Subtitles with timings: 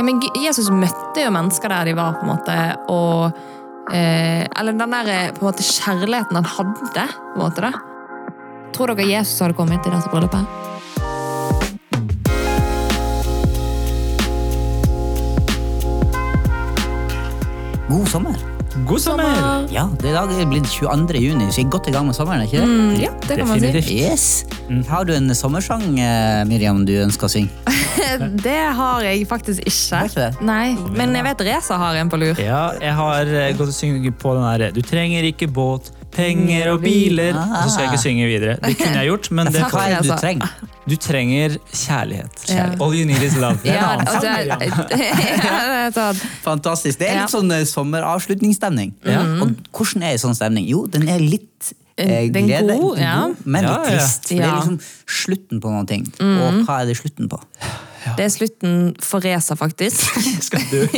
[0.00, 2.54] Ja, men Jesus møtte jo mennesker der de var, på en måte,
[2.88, 3.34] og
[3.92, 7.60] eh, Eller den der eh, på en måte kjærligheten han hadde, på en måte.
[7.60, 7.72] da.
[8.72, 10.48] Tror dere Jesus hadde kommet i dette bryllupet?
[17.90, 18.49] God sommer.
[18.86, 19.66] God sommer!
[19.72, 21.20] Ja, det er i dag er blitt 22.
[21.20, 22.68] juni, så vi er godt i gang med sommeren, er ikke det?
[22.70, 23.96] Mm, ja, det kan man si.
[23.96, 24.26] Yes.
[24.88, 27.76] Har du en sommersang, eh, Miriam, du ønsker å synge?
[28.46, 30.00] Det har jeg faktisk ikke.
[30.08, 30.30] Ikke det?
[30.46, 32.38] Nei, Men jeg vet Reza har en på lur.
[32.42, 36.70] Ja, jeg har eh, gått og synge på den derre Du trenger ikke båt, penger
[36.72, 37.36] og biler.
[37.38, 38.56] Og så skal jeg ikke synge videre.
[38.64, 40.16] Det kunne jeg gjort, men det, kan du altså.
[40.20, 40.54] trenger?
[40.90, 42.40] du trenger kjærlighet.
[42.46, 42.80] kjærlighet.
[42.82, 43.58] All you need is love.
[43.64, 46.22] Det er Ja, en annen altså, sang, ja, det er sånn.
[46.46, 46.98] Fantastisk.
[47.02, 48.94] Det er litt sånn eh, sommeravslutningsstemning.
[49.44, 50.66] Og hvordan er en sånn stemning?
[50.70, 51.70] Jo, den er litt
[52.00, 53.14] eh, Den er glede, god, ja.
[53.44, 54.30] men litt trist.
[54.32, 54.80] Det er liksom
[55.20, 56.08] slutten på noen ting.
[56.18, 57.38] Og hva er det slutten på?
[58.16, 60.00] Det er slutten for Reza, faktisk.
[60.48, 60.86] Skal du?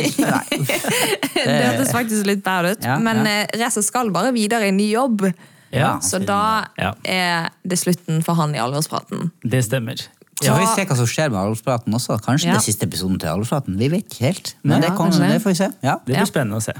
[1.33, 2.83] Det hørtes faktisk litt bad ut.
[2.85, 3.41] Ja, Men ja.
[3.43, 5.25] eh, Reza skal bare videre i ny jobb.
[5.73, 6.93] Ja, Så da Ja.
[7.03, 9.31] er det slutten for han i alvorspraten.
[9.43, 9.97] det stemmer.
[10.43, 12.17] Så får vi se hva som skjer med alvorspraten også.
[12.21, 12.53] Kanskje Ja.
[12.53, 13.77] det siste episoden til alvorspraten.
[13.77, 14.55] Vi vet ikke helt.
[14.63, 15.29] Men ja, det, kommer, det.
[15.33, 15.69] det får vi se.
[15.83, 15.95] Ja.
[16.05, 16.25] Det blir Ja.
[16.25, 16.73] spennende å se.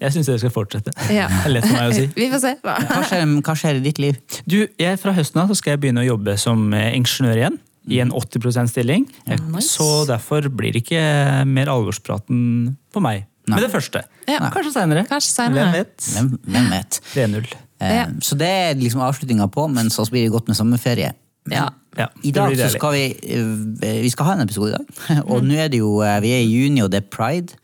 [0.00, 0.92] Jeg syns dere skal fortsette.
[1.14, 1.28] Ja.
[1.28, 2.06] Det er lett for meg å si.
[2.16, 2.54] Vi får se.
[2.62, 4.16] Hva, skjer, hva skjer i ditt liv?
[4.46, 7.58] Du, jeg, Fra høsten av så skal jeg begynne å jobbe som eh, ingeniør igjen.
[7.90, 9.04] I en 80% stilling.
[9.28, 9.68] nice.
[9.68, 13.26] Så derfor blir det ikke mer alvorspraten på meg.
[13.44, 13.58] Nei.
[13.58, 14.00] Med det første.
[14.28, 14.40] Ja.
[14.48, 15.04] Kanskje seinere.
[15.04, 16.06] Hvem vet?
[16.14, 17.00] Hvem, hvem vet?
[17.12, 17.50] 3-0.
[17.84, 18.06] Eh, Ja.
[18.24, 21.12] Så det er liksom avslutninga på, men så blir det godt med sommerferie.
[21.52, 21.68] Ja.
[21.94, 23.02] Ja, I dag så skal vi
[23.36, 24.86] eh, Vi skal ha en episode i dag.
[25.30, 27.60] Og nå er det jo eh, Vi er i juni, og det er pride.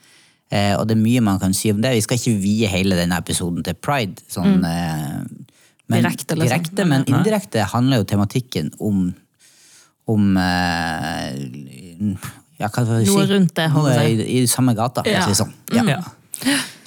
[0.51, 1.93] Og det er mye man kan si om det.
[1.95, 4.19] Vi skal ikke vie hele denne episoden til pride.
[4.27, 5.37] Sånn, mm.
[5.87, 6.49] men, Direkte, liksom.
[6.49, 9.13] direkte, men indirekte handler jo tematikken om
[10.11, 11.31] om eh,
[12.61, 13.11] ja, hva skal si?
[13.13, 15.05] Noe rundt det, Noe i, i samme gata.
[15.07, 15.55] for å si det sånn.
[15.77, 15.85] Ja.
[15.97, 16.01] Ja.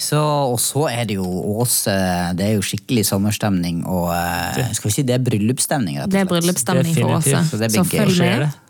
[0.02, 1.26] Så, og så er det jo
[1.62, 1.92] Åse
[2.34, 6.00] Det er jo skikkelig sommerstemning, og eh, skal vi si det er bryllupsstemning.
[6.00, 7.44] rett og Det er bryllupsstemning for Åse.
[7.50, 8.02] Så det blir Så gøy.
[8.02, 8.60] følg med.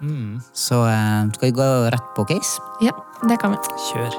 [0.00, 0.40] Mm.
[0.56, 2.64] Så eh, skal vi gå rett på case?
[2.84, 2.96] Ja,
[3.28, 3.78] det kan vi.
[3.90, 4.18] Kjør.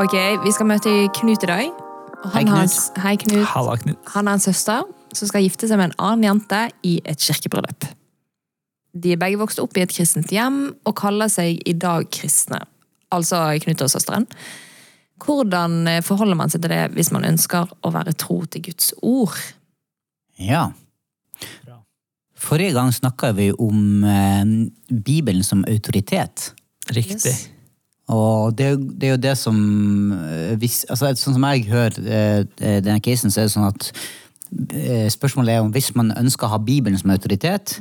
[0.00, 1.70] Ok, vi skal møte Knut i dag.
[2.24, 2.54] Og Hei, Knut.
[2.54, 3.02] har- Knut.
[3.02, 3.44] Hei, Knut.
[3.46, 3.98] Halla, Knut.
[4.14, 7.84] Han har en søster som skal gifte seg med en annen jente i et kirkebryllup.
[8.98, 12.60] De er begge vokst opp i et kristent hjem og kaller seg i dag kristne.
[13.12, 14.26] Altså Knut og søsteren.
[15.20, 18.92] Hvordan eh, forholder man seg til det hvis man ønsker å være tro til Guds
[19.02, 19.36] ord?
[20.38, 20.70] Ja.
[22.40, 24.44] Forrige gang snakka vi om eh,
[25.04, 26.54] Bibelen som autoritet.
[26.88, 27.26] Riktig.
[27.34, 27.48] Yes.
[28.10, 29.58] Og det, det er jo det som
[30.16, 33.90] eh, hvis, altså, Sånn som jeg hører eh, denne casen, så er det sånn at
[34.74, 37.78] eh, spørsmålet er om hvis man ønsker å ha Bibelen som autoritet,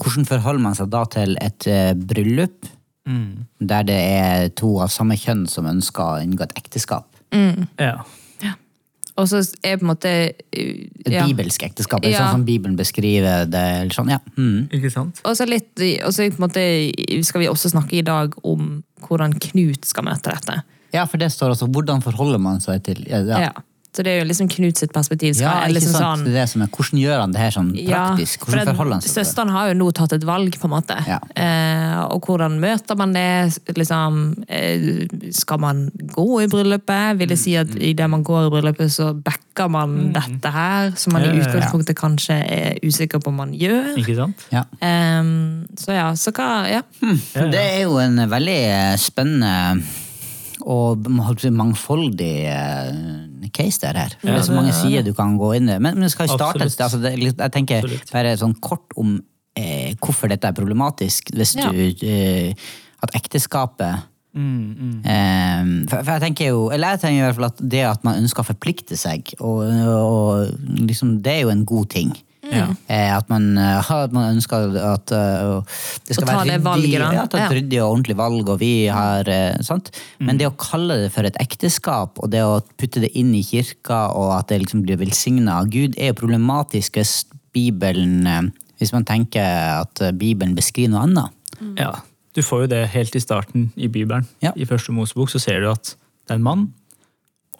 [0.00, 2.70] hvordan forholder man seg da til et eh, bryllup
[3.08, 3.46] Mm.
[3.60, 7.08] der det er to av samme kjønn som ønsker å inngå et ekteskap?
[7.80, 8.04] Ja.
[9.20, 10.10] Og så er på en måte
[10.56, 11.26] Et ja.
[11.26, 12.24] bibelsk ekteskap, eller Ja.
[12.26, 13.64] sånn som Bibelen beskriver det.
[13.84, 14.18] eller sånn, ja.
[14.36, 14.68] Mm.
[14.72, 15.20] Ikke sant?
[15.24, 15.70] Og så litt,
[16.04, 20.04] og så på en måte skal vi også snakke i dag om hvordan Knut skal
[20.04, 20.62] møte dette.
[20.92, 23.52] ja, for det står også hvordan forholder man seg til ja, ja.
[23.90, 23.96] Ja.
[23.96, 25.34] Så det er jo liksom Knut sitt perspektiv.
[25.34, 26.04] Skal, Ja, ikke liksom sant?
[26.20, 28.44] sånn, Det er det som er, hvordan gjør han det her sånn praktisk?
[28.46, 29.26] Hvordan at forholder han seg til det?
[29.26, 30.96] Søsteren har jo nå tatt et valg, på en måte.
[31.10, 31.18] Ja.
[31.34, 33.58] Eh, og hvordan møter man det?
[33.74, 37.18] Liksom, eh, skal man gå i bryllupet?
[37.18, 37.82] Vil det si at Mm.
[37.82, 40.92] idet man går i bryllupet, så backer man dette her?
[40.96, 41.40] Som man i ja, ja.
[41.44, 43.96] utgangspunktet kanskje er usikker på om man gjør?
[43.98, 44.46] Ikke sant?
[44.52, 44.64] Ja.
[44.80, 45.22] Eh,
[45.74, 46.82] så ja, så hva Ja.
[47.02, 47.50] Ja, ja.
[47.50, 49.82] Det er jo en veldig spennende
[50.62, 54.14] og mangfoldig eh, case der her.
[54.22, 55.78] det er så mange sider du kan gå inn i.
[55.78, 56.80] Men, men skal vi starte et?
[56.80, 58.12] Altså, jeg tenker Absolutt.
[58.12, 59.18] bare sånn kort om
[59.56, 61.32] eh, hvorfor dette er problematisk.
[61.34, 61.70] Hvis Ja.
[61.72, 62.54] du eh,
[63.02, 64.98] At ekteskapet Mm, mm.
[65.10, 68.04] Eh, for, for jeg tenker jo, eller jeg tenker i hvert fall at det at
[68.06, 70.52] man ønsker å forplikte seg, og, og
[70.86, 72.12] liksom, det er jo en god ting.
[72.40, 72.70] Ja.
[72.88, 76.94] Eh, at, man, eh, at man ønsker at eh, det skal være ryddig.
[76.96, 79.92] Ja, et ryddig og ordentlig valg, og vi har eh, sant?
[80.18, 83.44] Men det å kalle det for et ekteskap, og det å putte det inn i
[83.44, 88.94] kirka, og at det liksom blir velsigna av Gud, er jo problematisk hvis Bibelen Hvis
[88.94, 91.56] man tenker at Bibelen beskriver noe annet.
[91.76, 91.90] Ja,
[92.32, 94.24] du får jo det helt i starten i Bibelen.
[94.40, 94.54] Ja.
[94.56, 95.92] I første Mosebok så ser du at
[96.24, 96.62] det er en mann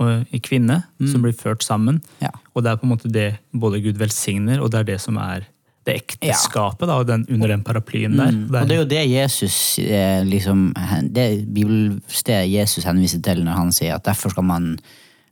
[0.01, 2.01] og en kvinne som blir ført sammen.
[2.25, 2.33] Ja.
[2.55, 5.19] Og det er på en måte det både Gud velsigner, og det er det som
[5.21, 5.45] er
[5.89, 8.33] det ekteskapet da, den, under den paraplyen der.
[8.35, 8.43] Mm.
[8.53, 10.75] Og det er jo det Jesus eh, liksom,
[11.09, 14.75] Det bibelstedet Jesus henviser til når han sier at derfor skal man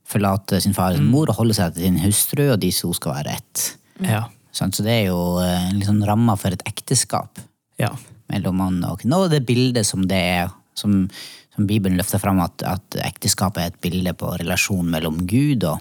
[0.08, 2.94] forlate sin far og sin mor og holde seg til sin hustru, og de to
[2.96, 3.64] skal være ett.
[4.08, 4.24] Ja.
[4.56, 7.40] Så det er jo eh, liksom ramma for et ekteskap
[7.80, 7.92] ja.
[8.32, 9.20] mellom mann og kvinne.
[9.20, 11.04] Og det bildet som det er, som
[11.66, 15.80] Bibelen løfter fram, at, at ekteskapet er et bilde på relasjonen mellom Gud og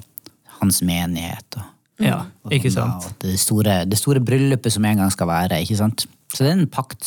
[0.61, 1.57] hans menighet.
[1.59, 1.65] Og,
[2.05, 2.23] ja.
[2.43, 3.05] og Ikke sånn sant?
[3.11, 5.59] og det, store, det store bryllupet som en gang skal være.
[5.61, 6.07] ikke sant?
[6.33, 7.05] Så det er en pakt.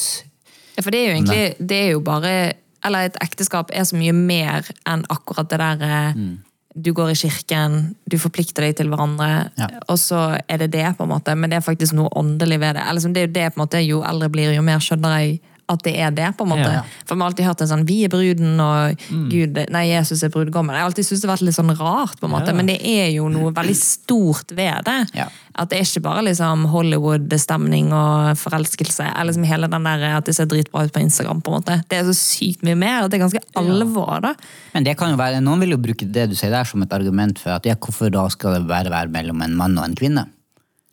[0.76, 2.52] Ja, for det er jo egentlig det er jo bare
[2.86, 6.38] Eller et ekteskap er så mye mer enn akkurat det der eh, Mm.
[6.70, 9.66] Du går i kirken, du forplikter deg til hverandre, Ja.
[9.90, 11.34] og så er det det, på en måte.
[11.34, 12.84] Men det er faktisk noe åndelig ved det.
[12.86, 15.40] Eller det er jo det, på en måte, Jo eldre blir, jo mer skjønner jeg
[15.70, 16.28] at det er det.
[16.36, 16.70] på en måte.
[16.72, 16.82] Ja.
[17.06, 19.28] For vi har alltid hørt en sånn 'vi er bruden', og Mm.
[19.30, 20.74] Gud, nei, Jesus er brudgommen.
[20.74, 22.52] Jeg har alltid syntes det har vært litt sånn rart, på en måte, Ja.
[22.54, 25.10] men det er jo noe veldig stort ved det.
[25.14, 25.28] Ja.
[25.54, 29.04] At det er ikke bare liksom Hollywood-stemning og forelskelse.
[29.14, 31.40] Eller liksom hele den der at det ser dritbra ut på Instagram.
[31.42, 31.82] på en måte.
[31.88, 34.20] Det er så sykt mye mer, og det er ganske alvor.
[34.22, 34.34] da.
[34.74, 36.92] Men det kan jo være, noen vil jo bruke det du sier der som et
[36.92, 39.94] argument for at ja, hvorfor da skal det bare være mellom en mann og en
[39.94, 40.26] kvinne?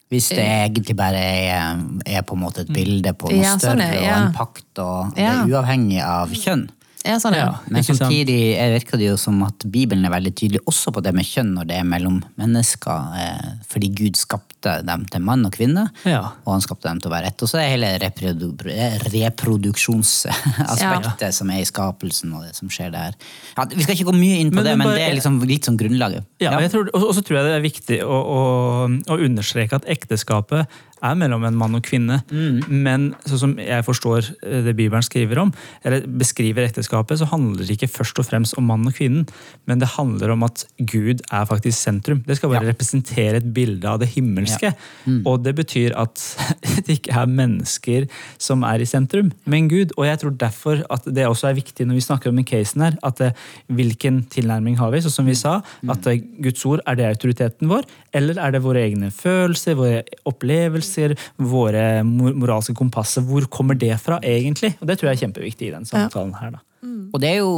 [0.10, 3.60] Hvis det egentlig bare er, er på en måte et bilde på noe Ja, sånn
[3.60, 4.16] større er- og ja.
[4.26, 6.70] en pakt, og det er uavhengig av kjønn.
[7.06, 7.60] Ja, sånn er Ja.
[7.70, 11.14] Men samtidig er- virker det jo som at Bibelen er veldig tydelig også på det
[11.14, 15.52] med kjønn når det er mellom mennesker, eh, fordi Gud skapte dem til mann og
[15.54, 16.22] kvinne, Ja.
[16.46, 17.42] og han skapte dem til å være ett.
[17.44, 18.54] Og så er hele reprodu
[19.14, 23.12] reproduksjonsaspektet som er i skapelsen og det som skjer der.
[23.58, 25.16] Ja, vi skal ikke gå mye inn på Men det, det men bare- det er
[25.20, 26.24] liksom litt sånn grunnlaget.
[26.40, 26.58] Ja, Ja.
[26.94, 28.40] og så tror jeg det er viktig å, å,
[29.08, 30.66] å understreke at ekteskapet
[31.04, 32.22] er mellom en mann og kvinne.
[32.68, 35.52] Men sånn som jeg forstår eh, det Bibelen skriver om,
[35.86, 39.28] eller beskriver ekteskapet, så handler det ikke først og fremst om mannen og kvinnen,
[39.70, 42.24] men det handler om at Gud er faktisk sentrum.
[42.28, 42.72] Det skal bare Ja.
[42.72, 44.74] representere et bilde av det himmelske.
[45.26, 46.18] Og det betyr at
[46.88, 48.08] det ikke er mennesker
[48.42, 49.92] som er i sentrum, men Gud.
[49.98, 52.82] Og jeg tror derfor at det også er viktig når vi snakker om den casen
[52.82, 53.34] her, at det,
[53.70, 55.02] hvilken tilnærming har vi?
[55.06, 55.60] Så som vi sa,
[55.90, 57.86] at eh, Guds ord, er det autoriteten vår,
[58.18, 60.87] eller er det våre egne følelser, våre opplevelser,
[61.38, 63.22] våre mor- moralske kompasser?
[63.28, 64.74] Hvor kommer det fra, egentlig?
[64.82, 66.52] Og det tror jeg er kjempeviktig i den samtalen her.
[66.58, 66.64] da.
[67.14, 67.52] Og det er jo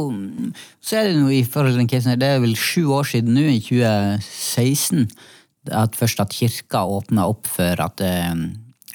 [0.80, 3.04] Så er det noe i forhold til den casen her, det er vel sju år
[3.10, 5.08] siden nå, i 2016,
[5.70, 8.34] at først at kirka åpna opp for at eh,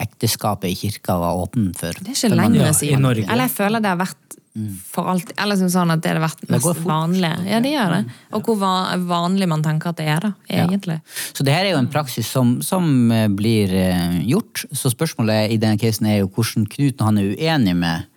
[0.01, 3.01] ekteskapet i kirka var åpen for Det er ikke for lenger Ja, siden.
[3.05, 3.23] Norge.
[3.29, 4.39] Eller jeg føler det har vært
[4.87, 7.31] for alt, eller som sånn at det har vært mest vanlig.
[7.49, 8.01] Ja, det gjør det.
[8.37, 8.61] Og hvor
[9.09, 11.01] vanlig man tenker at det er, da, egentlig.
[11.35, 14.63] Så det her er jo en praksis som, som eh, blir eh, gjort.
[14.71, 18.11] Så spørsmålet i denne casen er jo hvordan Knut, når han er uenig med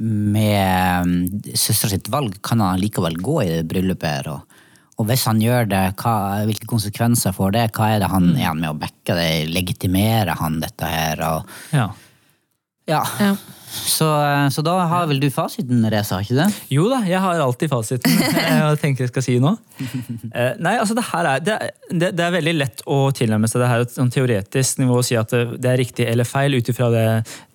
[0.00, 4.30] med mm, søstera sitt valg, kan han likevel gå i det bryllupet her?
[4.32, 4.56] Og,
[4.98, 6.14] og hvis han gjør det, hva,
[6.48, 7.64] hvilke konsekvenser får det?
[7.76, 9.46] Hva er det han er han med å backe det?
[9.52, 11.24] Legitimerer han dette her?
[11.28, 11.86] Og, Ja.
[12.90, 13.04] ja.
[13.20, 13.34] Ja.
[13.70, 16.46] Så, eh, så da har vel du fasiten, Reza, ikke det?
[16.74, 18.16] Jo da, jeg har alltid fasiten.
[18.60, 19.52] Jeg tenker jeg skal si nå.
[20.34, 23.48] Eh, Nei, altså det her er, det, er- det, det er veldig lett å tilnærme
[23.50, 26.54] seg det her et sånn teoretisk nivå og si at det, er riktig eller feil
[26.58, 27.04] ut ifra det,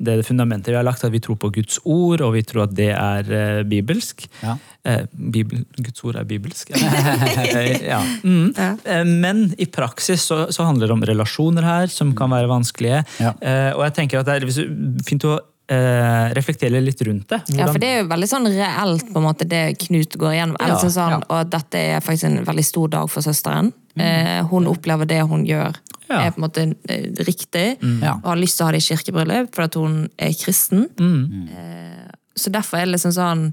[0.08, 2.76] det fundamentet vi har lagt, at vi tror på Guds ord, og vi tror at
[2.78, 4.26] det er eh, bibelsk.
[4.44, 4.56] Ja.
[4.86, 6.72] Eh, Bibel, Guds ord er bibelsk.
[6.76, 8.02] Ja.
[8.24, 8.54] Mm.
[8.56, 9.04] Ja.
[9.08, 13.04] Men i praksis så, så handler det om relasjoner her, som kan være vanskelige.
[13.22, 13.34] Ja.
[13.42, 14.72] Eh, Og jeg tenker at det er
[15.08, 17.42] fint å eh, reflektere litt rundt det.
[17.58, 20.58] Ja, for det er jo veldig sånn reelt på en måte det Knut går igjennom.
[20.62, 21.22] Ja, sånn, sånn, ja.
[21.34, 23.74] Og dette er faktisk en veldig stor dag for søsteren.
[23.96, 25.76] Eh, hun opplever det hun gjør
[26.10, 26.26] Ja.
[26.26, 28.04] er på en måte eh, riktig, mm.
[28.04, 30.90] og har lyst til å ha det i kirkebryllup fordi at hun er kristen.
[31.00, 31.48] Mm.
[31.50, 33.46] Eh, så derfor er det liksom sånn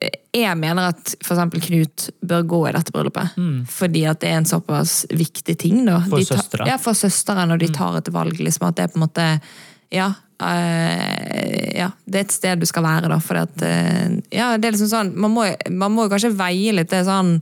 [0.00, 3.36] eh, jeg mener at for eksempel Knut bør gå i dette bryllupet.
[3.70, 5.84] Fordi at det er en såpass viktig ting.
[5.86, 6.00] Da.
[6.00, 6.10] Mm.
[6.10, 6.42] For søsteren.
[6.42, 6.66] søstera.
[6.72, 8.40] Ja, for søsteren, og de tar et valg.
[8.40, 9.28] Liksom, at det er på en måte
[9.94, 10.14] Ja.
[10.50, 13.18] Eh, ja det er et sted du skal være, da.
[13.22, 16.74] For at, eh, ja, det er liksom sånn Man må, man må jo kanskje veie
[16.76, 17.36] litt det sånn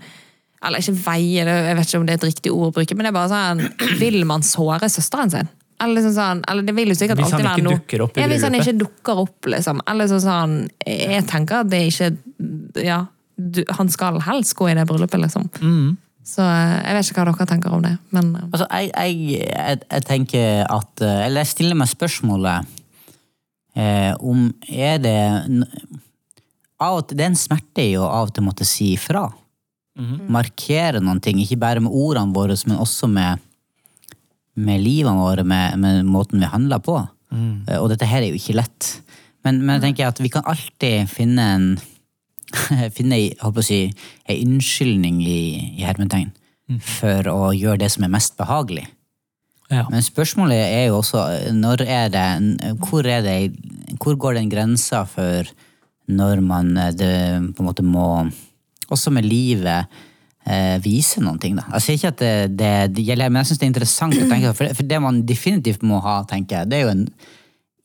[0.63, 2.97] Eller ikke veie, det, jeg vet ikke om det er et riktig ord å bruke,
[2.97, 5.51] men det er bare sånn Vil man såre søsteren sin?
[5.83, 8.77] Eller, liksom sånn, eller det vil jo sikkert alltid være noe ja, Hvis han ikke
[8.79, 9.81] dukker opp, liksom.
[9.91, 10.55] Eller sånn sånn
[10.87, 13.01] Jeg tenker at det er ikke Ja,
[13.37, 15.49] du, han skal helst gå i det bryllupet, liksom.
[15.59, 15.97] Mm.
[16.23, 19.81] Så eh, jeg vet ikke hva dere tenker om det, men Altså, jeg, jeg, jeg,
[19.89, 22.79] jeg tenker at Eller jeg stiller meg spørsmålet
[23.77, 25.19] eh, om er det
[26.83, 29.29] av og til, Det er en smerte i å av og til måtte si ifra.
[30.33, 33.43] Markere noen ting, ikke bare med ordene våre, men også med,
[34.57, 36.99] med livene våre, med, med måten vi handler på.
[37.69, 38.93] Eh, og dette her er jo ikke lett.
[39.45, 41.73] Men, men jeg tenker at vi kan alltid finne en
[42.97, 43.87] finne en å si,
[44.29, 45.39] ei unnskyldning i,
[45.79, 46.33] i hermetegn
[46.85, 48.87] for å gjøre det som er mest behagelig.
[49.73, 49.87] Ja.
[49.91, 52.29] Men spørsmålet er jo også er det,
[52.85, 53.37] hvor, er det,
[53.97, 55.49] hvor går den grensa for
[56.13, 57.13] når man eh, det,
[57.57, 58.29] på en måte må
[58.93, 59.87] Også med livet
[60.45, 61.55] eh, vise noen ting.
[61.57, 61.65] Da.
[61.79, 64.51] Jeg sier ikke at det, det, gjelder, men jeg syns det er interessant å tenke
[64.59, 67.07] for, for det man definitivt må ha, tenker jeg, det er jo en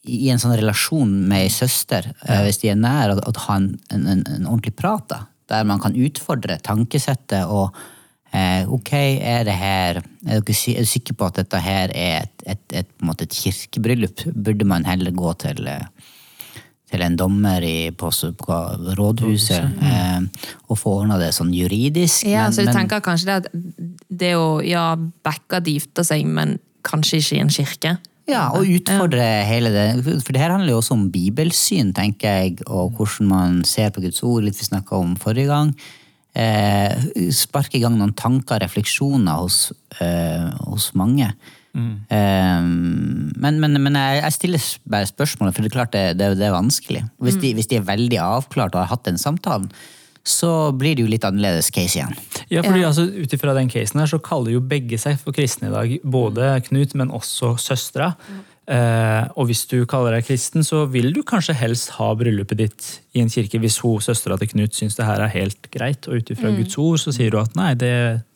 [0.07, 3.73] i en sånn relasjon med ei søster, eh, hvis de er nær, å, ha en,
[3.91, 5.03] en, en ordentlig prat.
[5.11, 5.19] da,
[5.51, 7.75] Der man kan utfordre tankesettet og
[8.73, 13.23] Ok, er det her Er du sikre på at dette her er et, et, et,
[13.23, 14.25] et kirkebryllup?
[14.35, 15.85] Burde man heller gå til eh,
[16.87, 18.57] til en dommer i, på, på
[18.95, 22.23] rådhuset eh, og få ordna det sånn juridisk.
[22.29, 23.49] Ja, men, så du tenker kanskje det at
[24.07, 26.55] det å ja, backe at de gifter seg, men
[26.87, 27.97] kanskje ikke i en kirke?
[28.27, 29.85] Ja, og utfordre hele det.
[30.25, 34.03] For det her handler jo også om bibelsyn, tenker jeg, og hvordan man ser på
[34.03, 35.71] Guds ord, litt vi snakka om forrige gang.
[36.37, 39.71] Eh, sparke i gang noen tanker, refleksjoner hos,
[40.03, 41.31] eh, hos mange.
[41.73, 41.93] Mm.
[42.13, 42.67] Eh,
[43.41, 46.49] men, men, men jeg, jeg, stiller bare spørsmålet, for det er klart det, det, det
[46.49, 47.05] er vanskelig.
[47.23, 49.71] Hvis de, hvis de er veldig avklart og har hatt den samtalen,
[50.27, 52.13] så blir det jo litt annerledes case igjen.
[52.51, 52.89] Ja, fordi ja.
[52.91, 55.93] altså, Ut ifra den casen her, så kaller jo begge seg for kristne i dag.
[56.03, 58.11] Både Knut, men også søstera.
[58.27, 58.43] Mm.
[58.67, 62.87] Eh, og hvis du kaller deg kristen, så vil du kanskje helst ha bryllupet ditt
[63.15, 66.09] i en kirke hvis hun, søstera til Knut syns det her er helt greit.
[66.09, 66.57] Og ut ifra mm.
[66.59, 67.93] Guds ord så sier du at nei, det,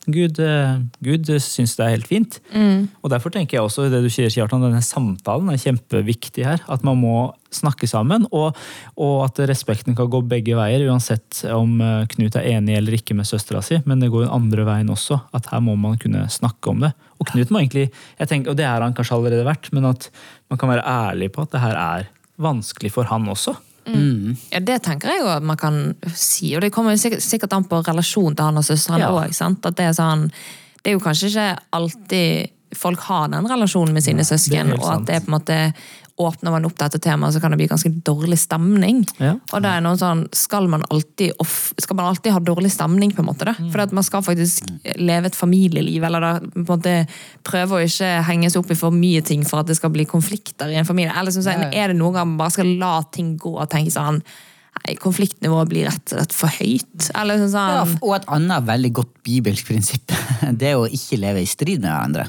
[0.08, 2.40] Gud, eh, Gud syns det er helt fint.
[2.50, 2.88] Mm.
[3.04, 6.64] Og derfor tenker jeg også det du sier, Kjartan, denne samtalen er kjempeviktig her.
[6.72, 8.56] At man må snakke sammen, og,
[8.96, 13.16] og, at respekten kan gå begge veier, uansett om eh, Knut er enig eller ikke
[13.18, 13.82] med søstera si.
[13.84, 16.94] Men det går den andre veien også, at her må man kunne snakke om det.
[17.22, 17.88] Og Knut må egentlig,
[18.18, 20.08] jeg tenker, og det er han kanskje allerede verdt, men at
[20.50, 22.08] man kan være ærlig på at det her er
[22.42, 23.54] vanskelig for han også.
[23.86, 24.36] Mm.
[24.52, 27.66] Ja, Det tenker jeg jo at man kan si, og det kommer sikkert, sikkert an
[27.66, 29.32] på relasjonen til han og søsteren òg.
[29.32, 29.48] Ja.
[29.52, 30.28] At det er sånn
[30.82, 31.48] Det er jo kanskje ikke
[31.78, 35.58] alltid folk har den relasjonen med sine søsken, og at det er på en måte
[36.20, 39.02] åpner man opp dette temaet, så kan det bli ganske dårlig stemning.
[39.16, 39.34] Ja.
[39.52, 41.32] Og det er noe sånn, skal man, alltid,
[41.80, 43.48] skal man alltid ha dårlig stemning, på en måte?
[43.48, 43.56] Da?
[43.58, 43.70] Mm.
[43.72, 44.68] For at man skal faktisk
[45.00, 46.94] leve et familieliv, eller da, på en måte
[47.48, 50.06] prøve å ikke henge seg opp i for mye ting for at det skal bli
[50.08, 51.14] konflikter i en familie.
[51.16, 53.94] Eller så, sånn, er det noen gang man bare skal la ting gå og tenke
[53.94, 54.22] sånn
[54.82, 57.10] Nei, konfliktnivået blir rett og slett for høyt.
[57.20, 60.14] Eller sånn, ja, og et annet veldig godt bibelsk prinsipp,
[60.58, 62.24] det er å ikke leve i strid med hverandre.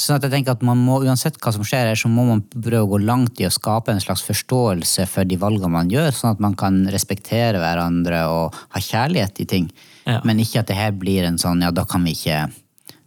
[0.00, 2.40] Sånn at jeg tenker at man må, Uansett hva som skjer, her, så må man
[2.50, 6.10] prøve å gå langt i å skape en slags forståelse for de valgene man gjør,
[6.16, 9.68] sånn at man kan respektere hverandre og ha kjærlighet i ting.
[10.08, 10.18] Ja.
[10.26, 12.46] Men ikke at det her blir en sånn ja, da kan vi ikke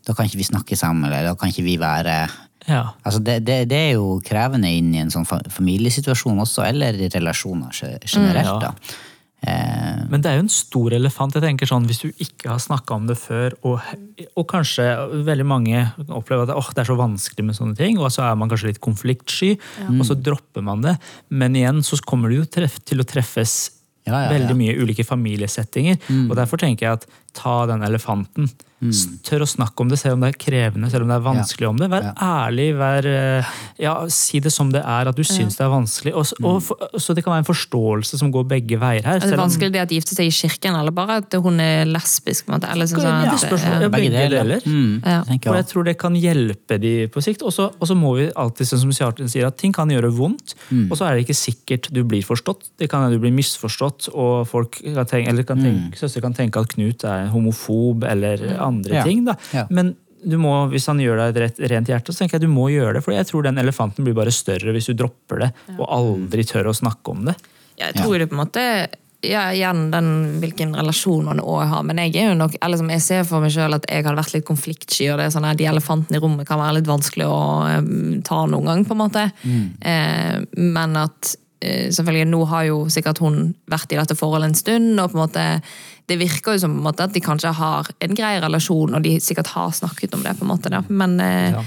[0.05, 2.13] da kan ikke vi snakke sammen, eller da kan ikke vi være
[2.65, 2.83] ja.
[3.01, 7.09] altså det, det, det, er jo krevende inn i en sånn familiesituasjon også, eller i
[7.13, 7.73] relasjoner
[8.05, 8.15] generelt.
[8.15, 8.71] Mm, ja.
[8.71, 8.73] da.
[9.45, 11.35] Eh, Men det er jo en stor elefant.
[11.35, 13.79] jeg tenker sånn, Hvis du ikke har snakka om det før, og,
[14.35, 14.85] og, kanskje
[15.25, 18.35] veldig mange opplever at oh, det er så vanskelig med sånne ting, og så er
[18.35, 19.89] man kanskje litt konfliktsky, ja.
[19.93, 20.97] og så dropper man det.
[21.29, 23.71] Men igjen så kommer du jo til å treffes
[24.05, 25.97] ja, ja, veldig mye ulike familiesettinger.
[26.07, 26.29] Mm.
[26.29, 28.49] og Derfor tenker jeg at ta den elefanten.
[28.89, 29.19] Mm.
[29.25, 31.67] Tør å snakke om det, selv om det er krevende, selv om det er vanskelig
[31.67, 31.71] ja.
[31.71, 31.89] om det.
[31.93, 32.13] Vær ja.
[32.45, 36.13] ærlig, vær, eh, ja, si det som det er, at du syns det er vanskelig.
[36.15, 36.99] Og, og, mm.
[37.01, 39.21] så det kan være en forståelse som går begge veier her.
[39.21, 41.85] Er det vanskelig det at de gifter seg i kirken, eller bare at hun er
[41.89, 42.49] lesbisk?
[42.55, 44.65] Eller sånn, ja, spørsmål, begge deler.
[44.65, 45.01] Mm.
[45.05, 47.45] Og jeg tror det kan hjelpe de på sikt.
[47.45, 50.87] Og så må vi alltid, sånn som Kjartan sier, at ting kan gjøre vondt, mm.
[50.89, 52.69] og så er det ikke sikkert du blir forstått.
[52.79, 55.99] Det kan du blir misforstått, og folk kan tenke, eller kan tenke, mm.
[55.99, 59.23] søster kan tenke at Knut er homofob eller andre ting.
[59.27, 59.37] da.
[59.69, 62.67] Men du må, hvis han gjør deg et rent hjerte, så tenker jeg du må
[62.73, 63.05] gjøre det.
[63.05, 66.71] For jeg tror den elefanten blir bare større hvis du dropper det og aldri tør
[66.71, 67.35] å snakke om det.
[67.75, 68.63] Ja, jeg tror det på en måte
[69.25, 70.09] ja, igjen den,
[70.41, 71.85] hvilken relasjon man også har.
[71.87, 74.19] Men jeg er jo nok, eller som jeg ser for meg selv at jeg hadde
[74.19, 75.09] vært litt konfliktsky.
[75.11, 77.39] og det er sånn at De elefantene i rommet kan være litt vanskelig å
[77.79, 78.85] um, ta noen gang.
[78.85, 79.25] på en måte.
[79.43, 79.65] Mm.
[79.81, 81.35] Eh, men at
[81.95, 84.99] selvfølgelig nå har jo sikkert hun vært i dette forholdet en stund.
[84.99, 85.45] og på en måte
[86.05, 89.49] det virker jo som måte, at de kanskje har en grei relasjon, og de sikkert
[89.55, 90.35] har snakket om det.
[90.37, 90.69] på en måte.
[90.69, 90.83] Da.
[90.87, 91.63] Men, eh, ja.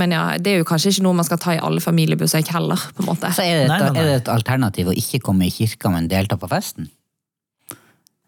[0.00, 2.80] men ja, det er jo kanskje ikke noe man skal ta i alle familiebesøk heller.
[2.96, 3.32] på en måte.
[3.36, 4.00] Så er det, et, nei, nei, nei.
[4.00, 6.88] er det et alternativ å ikke komme i kirka, men delta på festen?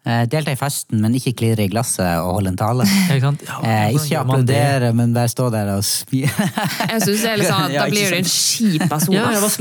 [0.07, 2.85] Eh, delta i festen, men ikke klirre i glasset og holde en tale.
[3.19, 3.31] Ja,
[3.67, 6.21] eh, ikke applaudere, men bare stå der og spy.
[6.93, 9.15] jeg synes det er litt sånn, Da blir du en kjip person.
[9.17, 9.59] Ja, du kort?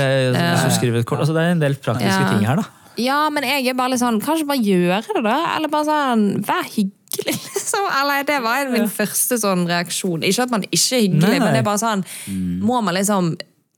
[0.00, 1.22] Eh, kort?
[1.22, 2.66] Altså, det er en del praktiske ting her, da.
[3.00, 5.38] Ja, men jeg er bare litt sånn Kanskje bare gjøre det, da?
[5.56, 7.88] Eller bare sånn Vær hyggelig, liksom.
[8.00, 8.92] Eller det var min ja.
[9.00, 10.22] første sånn reaksjon.
[10.26, 11.42] Ikke at man ikke er hyggelig, nei, nei.
[11.42, 12.62] men det er bare sånn mm.
[12.62, 13.34] Må man liksom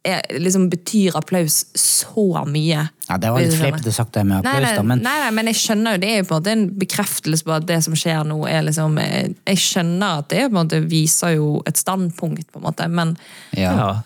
[0.06, 2.86] er, liksom betyr applaus så mye.
[3.06, 4.84] Ja, Det var litt fleipete sagt, det med applaus, nei, nei, da.
[4.86, 5.02] Men...
[5.04, 7.54] Nei, nei, men jeg skjønner jo, det er jo på en måte en bekreftelse på
[7.54, 10.82] at det som skjer nå, er liksom eh, Jeg skjønner at det på en måte
[10.86, 13.14] viser jo et standpunkt, på en måte, men
[13.56, 14.00] ja.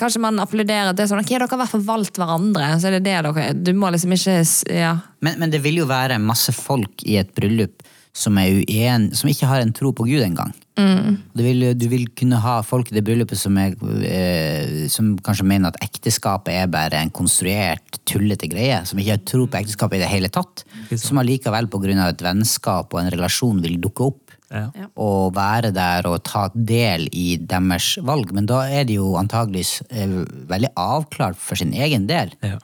[0.00, 2.72] Kanskje man applauderer at det er sånn Ok, dere har i hvert fall valgt hverandre.
[2.80, 4.38] så er det det dere, Du må liksom ikke
[4.72, 4.96] ja.
[5.20, 7.84] men, men det vil jo være masse folk i et bryllup
[8.16, 10.54] som, er uen, som ikke har en tro på Gud engang.
[10.80, 13.74] Du, vil, du vil kunne ha folk i det bryllupet som, er,
[14.06, 18.80] eh, som kanskje mener at ekteskapet er bare en konstruert, tullete greie.
[18.88, 20.64] Som ikke har tro på ekteskapet i det hele tatt.
[20.94, 22.08] Som allikevel pga.
[22.08, 24.36] et vennskap og en relasjon vil dukke opp.
[24.50, 24.88] Ja.
[24.98, 28.32] Og være der og ta del i deres valg.
[28.34, 30.16] Men da er de jo antageligvis eh,
[30.50, 32.34] veldig avklart for sin egen del.
[32.42, 32.58] Ja.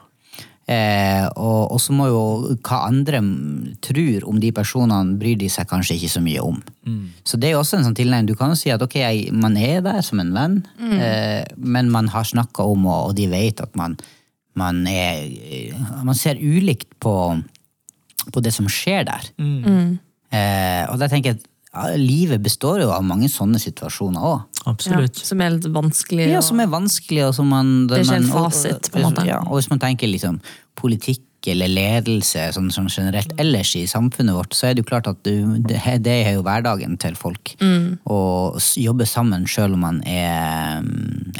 [0.67, 2.21] Eh, og, og så må jo
[2.67, 3.21] hva andre
[3.85, 6.57] tror om de personene, bryr de seg kanskje ikke så mye om.
[7.23, 8.27] Så det er jo også en sånn tilnærming.
[8.27, 10.57] Du kan jo si at ok, jeg, man er der som en venn,
[10.99, 13.95] eh, men man har snakka om, og, og de vet at man,
[14.59, 15.29] man er
[16.03, 17.13] Man ser ulikt på,
[18.33, 19.31] på det som skjer der.
[20.35, 21.47] Eh, og da tenker jeg at
[21.77, 24.56] ja, livet består jo av mange sånne situasjoner òg.
[24.67, 25.15] Absolutt.
[25.27, 26.27] Som er litt vanskelig.
[26.31, 29.25] Ja, som er vanskelig, og som man Det er ikke en fasit, på en måte.
[29.27, 30.41] Ja, og hvis man tenker liksom
[30.77, 35.07] politikk eller ledelse sånn, sånn generelt ellers i samfunnet vårt, så er det jo klart
[35.07, 37.53] at du, det, det er jo hverdagen til folk.
[37.61, 37.99] Mm.
[38.09, 38.17] Å
[38.81, 40.81] jobbe sammen selv om man er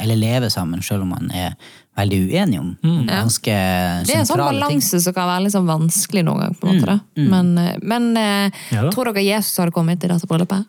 [0.00, 1.52] Eller leve sammen selv om man er
[1.98, 3.06] veldig uenige om, Mm.
[3.10, 3.52] ganske
[4.06, 6.54] Det er en sånn balanse som kan være litt sånn vanskelig noen gang.
[6.54, 6.98] på en måte da.
[7.16, 8.90] Men, eh, men eh, Ja da.
[8.94, 10.64] tror dere Jesus hadde kommet i dette bryllupet?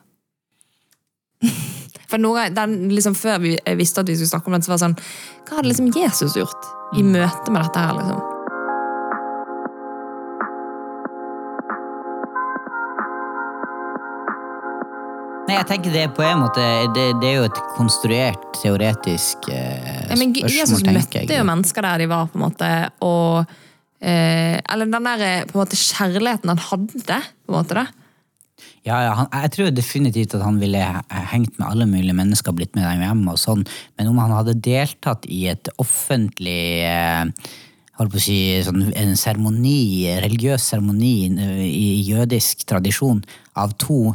[2.09, 4.79] For ganger, den, liksom Før vi visste at vi skulle snakke om den, så var
[4.79, 4.97] det sånn
[5.45, 7.97] Hva hadde liksom Jesus gjort i møte med dette her?
[7.99, 8.19] liksom?
[15.49, 20.03] Nei, jeg tenker det på en måte Det, det er jo et konstruert, teoretisk eh,
[20.11, 21.39] Ja, men Jesus spørsmål, tenker møtte jeg.
[21.39, 22.69] jo mennesker der de var, på en måte,
[23.05, 23.55] og
[24.01, 27.79] eh, Eller den der eh, på en måte kjærligheten han hadde, på en måte.
[27.79, 27.87] da.
[28.87, 30.81] Ja, ja han, jeg tror definitivt at han ville
[31.31, 33.65] hengt med alle mulige mennesker, blitt med dem hjem og sånn,
[33.97, 37.25] men om han hadde deltatt i et offentlig eh,
[37.99, 43.21] holdt på å si, sånn, en seremoni, religiøs seremoni eh, i jødisk tradisjon
[43.59, 44.13] av to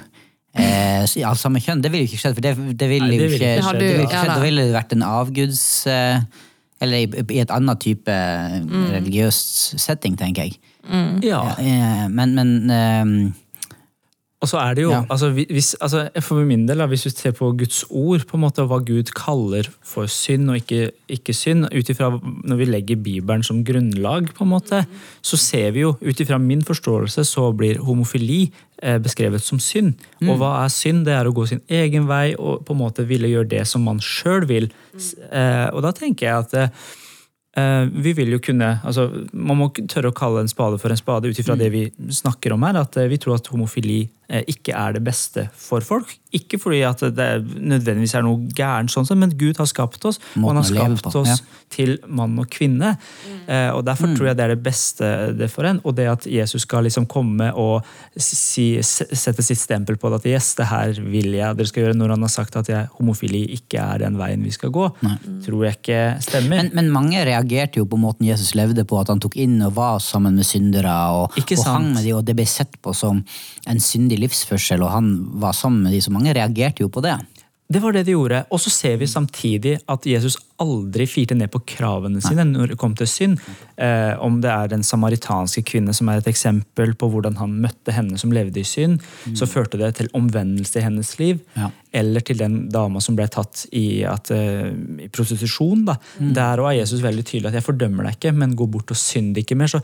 [0.56, 3.54] eh, av samme kjønn, det ville jo ikke skjedd, for det, det ville jo ikke,
[3.58, 3.78] ikke skjedd.
[3.80, 4.32] det ville ikke skjedd.
[4.32, 4.40] da.
[4.40, 5.62] Da ville det vært en avguds...
[5.90, 6.50] Eh,
[6.82, 8.14] eller i, i et annet type
[8.92, 10.58] religiøst setting, tenker jeg.
[11.24, 11.40] Ja.
[11.56, 13.12] Eh, men men eh,
[14.44, 15.04] Og så er det jo, Ja.
[15.08, 18.66] altså, hvis, altså, For min del, hvis vi ser på Guds ord, på en måte,
[18.68, 23.42] hva Gud kaller for synd og ikke, ikke synd, ut ifra når vi legger Bibelen
[23.42, 24.84] som grunnlag, på en måte,
[25.22, 28.52] så ser vi jo, ut ifra min forståelse, så blir homofili
[28.82, 29.94] eh, beskrevet som synd.
[30.22, 31.06] Og hva er synd?
[31.06, 33.84] Det er å gå sin egen vei og på en måte ville gjøre det som
[33.84, 34.68] man sjøl vil.
[34.92, 35.08] Mm.
[35.32, 36.68] Eh, og da tenker jeg at eh,
[37.56, 40.98] Eh, vi vil jo kunne, altså Man må tørre å kalle en spade for en
[40.98, 42.80] spade ut ifra det vi snakker om her.
[42.82, 46.14] At eh, vi tror at homofili ikke er det beste for folk.
[46.34, 50.18] Ikke fordi at det nødvendigvis er noe gærent, sånn men Gud har skapt oss.
[50.40, 51.36] og han har skapt oss ja.
[51.70, 52.96] til mann og kvinne.
[53.46, 55.78] Eh, og Derfor tror jeg det er det beste det for en.
[55.84, 60.28] Og det at Jesus skal liksom komme og si, sette sitt stempel på det at
[60.32, 63.44] yes, det her vil jeg dere skal gjøre, når han har sagt at jeg, homofili
[63.54, 64.88] ikke er den veien vi skal gå,
[65.44, 66.64] tror jeg ikke stemmer.
[66.64, 69.76] Men, men mange reagerte jo på måten Jesus levde på, at han tok inn og
[69.78, 73.22] var sammen med syndere og, og hang med de, og det ble sett på som
[73.70, 77.16] en syndig livsførsel, og han var sammen med de, så mange reagerte jo på det.
[77.74, 78.42] Det var det de gjorde.
[78.52, 82.78] Og så ser vi samtidig at Jesus aldri firte ned på kravene sine når det
[82.80, 83.38] kom til synd.
[83.80, 87.94] Eh, om det er den samaritanske kvinne som er et eksempel på hvordan han møtte
[87.96, 89.00] henne som levde i synd,
[89.34, 91.40] så førte det til omvendelse i hennes liv.
[91.56, 91.70] Ja.
[91.94, 94.70] Eller til den dama som ble tatt i, at, eh,
[95.04, 95.84] i prostitusjon.
[95.86, 95.94] Da.
[96.18, 99.38] Der var Jesus veldig tydelig at 'jeg fordømmer deg ikke, men gå bort og synd
[99.38, 99.70] ikke mer'.
[99.70, 99.80] Så,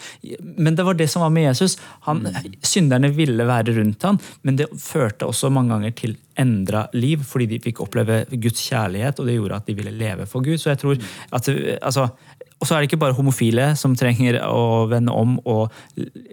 [0.59, 1.77] men det var det som var med Jesus.
[2.09, 2.27] Han,
[2.63, 7.47] Synderne ville være rundt han, men det førte også mange ganger til endra liv, fordi
[7.47, 10.59] de fikk oppleve Guds kjærlighet, og det gjorde at de ville leve for Gud.
[10.59, 10.97] Så jeg tror
[11.33, 12.09] at eh, altså,
[12.61, 15.71] og så er det ikke bare homofile som trenger å vende om og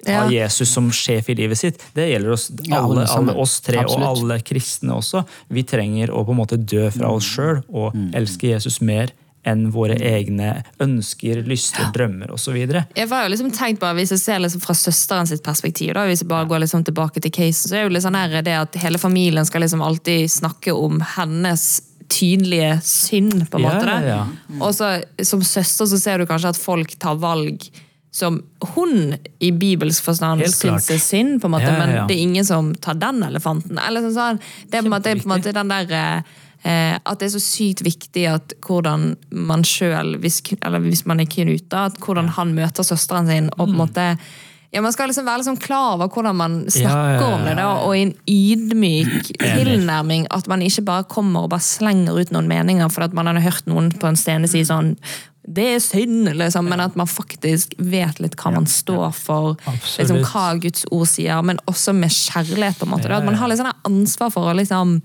[0.08, 0.28] ha Ja.
[0.28, 1.80] Jesus som sjef i livet sitt.
[1.96, 4.04] Det gjelder oss alle alle, oss tre Absolutt.
[4.04, 5.24] og alle kristne også.
[5.48, 9.14] Vi trenger å på en måte dø fra oss sjøl og elske Jesus mer
[9.48, 12.58] enn våre egne ønsker, lyster, drømmer osv.
[12.58, 16.04] Jeg var jo liksom tenkt på, Hvis jeg ser liksom fra søsteren sitt perspektiv, da,
[16.10, 19.00] hvis jeg bare går liksom tilbake til casen, så er jo sånn det at hele
[19.00, 23.50] familien skal liksom alltid snakke om hennes tydelige synd.
[23.52, 23.86] på en måte.
[23.86, 24.62] Ja, ja, ja.
[24.64, 27.70] Og så Som søster så ser du kanskje at folk tar valg
[28.18, 28.40] som
[28.74, 31.86] hun i bibelsk forstand syns er synd, på en måte, Ja, ja, ja.
[31.86, 33.78] men det er ingen som tar den elefanten.
[33.78, 34.40] Eller sånn, sånn.
[34.72, 35.94] Det er på en måte, på en måte den der
[36.64, 41.22] eh, At det er så sykt viktig at hvordan man sjøl, hvis, eller hvis man
[41.22, 43.52] er knuta, at hvordan han møter søsteren sin.
[43.58, 44.08] og på en måte
[44.74, 47.56] ja, Man skal liksom være liksom klar over hvordan man snakker Ja, ja, om det,
[47.56, 50.28] da, og i en ydmyk tilnærming.
[50.32, 53.40] At man ikke bare kommer og bare slenger ut noen meninger for at man har
[53.46, 54.96] hørt noen på en scene si sånn
[55.48, 59.54] det er synd, liksom, men at man faktisk vet litt hva man står for.
[59.96, 62.76] Liksom, hva Guds ord sier, men også med kjærlighet.
[62.82, 63.08] på en måte.
[63.08, 64.98] Ja, At man har litt sånn ansvar for å liksom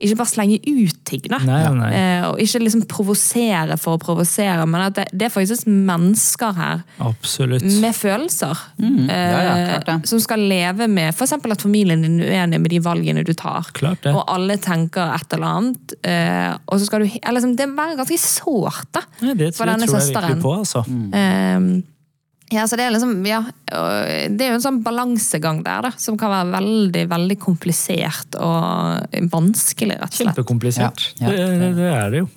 [0.00, 1.38] ikke bare slenge ut ting, da.
[1.44, 1.90] Nei, nei.
[1.94, 6.54] Eh, og ikke liksom provosere for å provosere, men at det, det er faktisk mennesker
[6.58, 7.64] her Absolutt.
[7.82, 8.58] med følelser.
[8.80, 9.06] Mm.
[9.08, 9.94] ja, ja, det.
[9.94, 11.36] eh, som skal leve med f.eks.
[11.38, 13.70] at familien din er uenig med de valgene du tar.
[13.76, 14.14] Klart det.
[14.14, 15.96] Og alle tenker et eller annet.
[16.02, 19.52] Eh, og så skal du, eller, liksom, det er bare ganske sårt da, Nei, det
[19.56, 20.36] for denne tror jeg søsteren.
[20.36, 20.84] virkelig på, altså.
[21.14, 21.93] Eh,
[22.52, 26.18] ja, så det er liksom, ja, det er jo en sånn balansegang der, da, som
[26.20, 30.34] kan være veldig veldig komplisert og vanskelig, rett og slett.
[30.34, 31.06] Kjempekomplisert.
[31.22, 31.34] Ja, ja.
[31.34, 32.28] Det, det, det er det jo.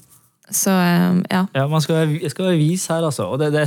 [0.48, 1.42] Så eh, ja.
[1.56, 3.26] Ja, man skal skal være vis her, altså.
[3.40, 3.66] Det, det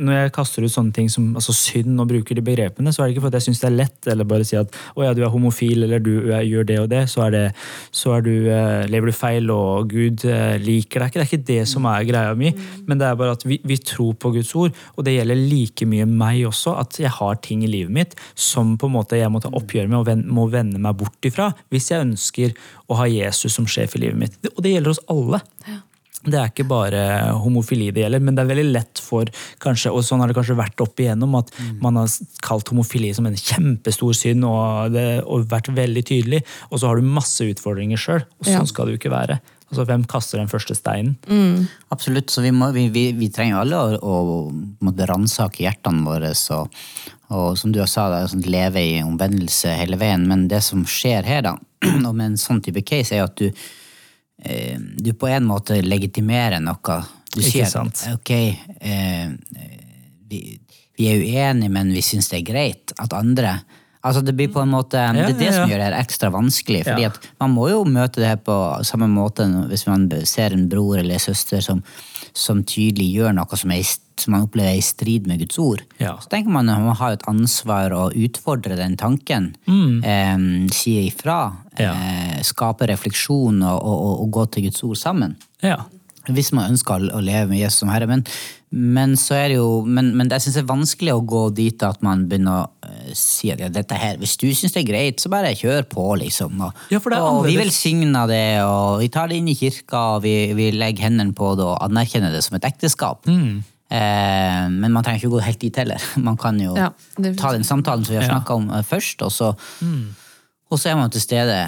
[0.00, 3.10] når jeg kaster ut sånne ting som altså synd og bruker de begrepene, så er
[3.10, 5.20] det ikke fordi jeg syns det er lett, eller bare si at å ja, du
[5.24, 7.44] er homofil, eller du gjør det og det, så, det,
[7.92, 11.20] så du, eh, lever du feil, og Gud eh, liker deg ikke.
[11.20, 12.54] Det er ikke det som er greia mi,
[12.88, 15.88] men det er bare at vi, vi tror på Guds ord, og det gjelder like
[15.90, 19.32] mye meg også, at jeg har ting i livet mitt som på en måte jeg
[19.32, 22.54] må ta oppgjør med og ven, må vende meg bort ifra, hvis jeg ønsker
[22.88, 24.38] å ha Jesus som sjef i livet mitt.
[24.54, 25.44] Og det gjelder oss alle.
[26.24, 27.00] Det er ikke bare
[27.44, 29.28] homofili det gjelder, men det er veldig lett for
[29.62, 31.50] kanskje, og sånn har det kanskje vært opp igjennom, at
[31.84, 32.08] man har
[32.44, 37.00] kalt homofili som en kjempestor synd og, det, og vært veldig tydelig, og så har
[37.00, 38.24] du masse utfordringer sjøl.
[38.40, 38.70] Og sånn Ja.
[38.70, 39.40] skal det jo ikke være.
[39.70, 41.16] Altså, Hvem kaster den første steinen?
[41.90, 42.30] Absolutt.
[42.30, 46.30] Så vi, må, vi, vi, vi trenger alle å, å ransake hjertene våre.
[46.54, 46.68] Og,
[47.34, 50.28] og som du har sa, det er sånn, leve i omvendelse hele veien.
[50.30, 51.56] Men det som skjer her, da,
[52.06, 53.50] og med en sånn type case, er at du,
[54.98, 56.98] du på en måte legitimerer noe.
[57.34, 58.04] Du sier sant.
[58.14, 59.30] ok, eh,
[60.30, 60.42] vi,
[60.98, 63.58] vi er uenige, men vi syns det er greit at andre
[64.04, 66.82] Altså Det blir på en måte, det er det ja, som gjør det ekstra vanskelig.
[66.84, 67.08] fordi Ja.
[67.08, 70.98] at Man må jo møte det her på samme måte hvis man ser en bror
[71.00, 71.82] eller søster som,
[72.34, 73.86] som tydelig gjør noe som, er, i
[74.20, 75.82] som man opplever er i strid med Guds ord.
[75.98, 76.14] Ja.
[76.22, 79.52] Så tenker man at man har et ansvar å utfordre den tanken.
[79.66, 80.36] Eh,
[80.74, 81.40] si ifra.
[81.74, 81.80] Mm.
[81.82, 81.92] Ja.
[81.94, 85.36] Eh, skape refleksjon og, og, og, gå til Guds ord sammen.
[85.64, 85.82] Ja.
[86.30, 88.06] Hvis man ønsker å- leve med Jesus som Herre.
[88.08, 88.22] Men,
[88.70, 91.82] men så er det jo Men, men jeg syns det er vanskelig å gå dit
[91.84, 94.88] at man begynner å eh, si at ja, dette her, hvis du syns det er
[94.88, 96.56] greit, så bare kjør på, liksom.
[96.64, 99.58] Og, Ja, for det er og vi velsigner det, og vi tar det inn i
[99.58, 103.28] kirka, og vi, vi legger hendene på det og anerkjenner det som et ekteskap.
[103.28, 103.62] Mm.
[103.94, 106.02] Eh, men man trenger ikke gå helt dit heller.
[106.26, 108.32] Man kan jo Ja, det- ta den samtalen som vi har Ja.
[108.40, 109.52] snakka om eh, først, og så,
[110.70, 111.60] og så er man til stede.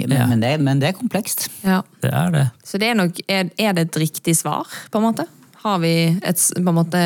[0.00, 0.26] Men, Ja.
[0.26, 1.48] men, det, men det er komplekst.
[1.62, 1.82] ja.
[2.02, 2.48] Det er det.
[2.64, 5.26] Så det er, nok, er, er det et riktig svar, på en måte?
[5.62, 7.02] Har vi et, på en måte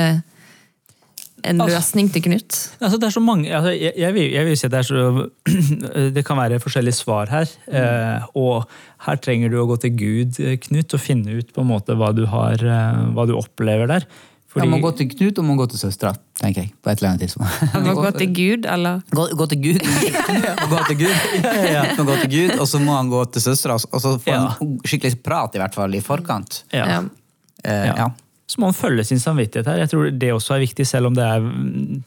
[1.45, 2.57] en løsning til Knut?
[2.81, 4.89] Altså, det er så mange, altså, jeg, jeg, vil, jeg vil si at det er
[4.89, 5.29] så
[6.17, 7.47] Det kan være forskjellige svar her.
[7.71, 8.65] Eh, og
[9.07, 11.95] her trenger du å gå til Gud, eh, Knut, og finne ut på en måte
[11.95, 14.09] hva du, har, eh, hva du opplever der.
[14.49, 16.71] Fordi, Man må gå til Knut og man må gå til søstera, tenker jeg.
[16.83, 17.59] på et eller annet tidspunkt.
[17.69, 19.03] At må gå til Gud, eller?
[19.13, 19.83] Gå, gå til Gud.
[20.73, 21.19] Gå til Gud.
[21.99, 24.73] Man gå til Gud, og så må han gå til søstera, og så få en
[24.89, 26.63] skikkelig prat i hvert fall i forkant.
[26.73, 26.87] ja.
[26.95, 27.03] Ja.
[27.65, 27.95] Eh, Ja.
[28.05, 28.09] ja.
[28.49, 29.77] Så må han følge sin samvittighet her.
[29.83, 31.43] Jeg tror det også er viktig, selv om det er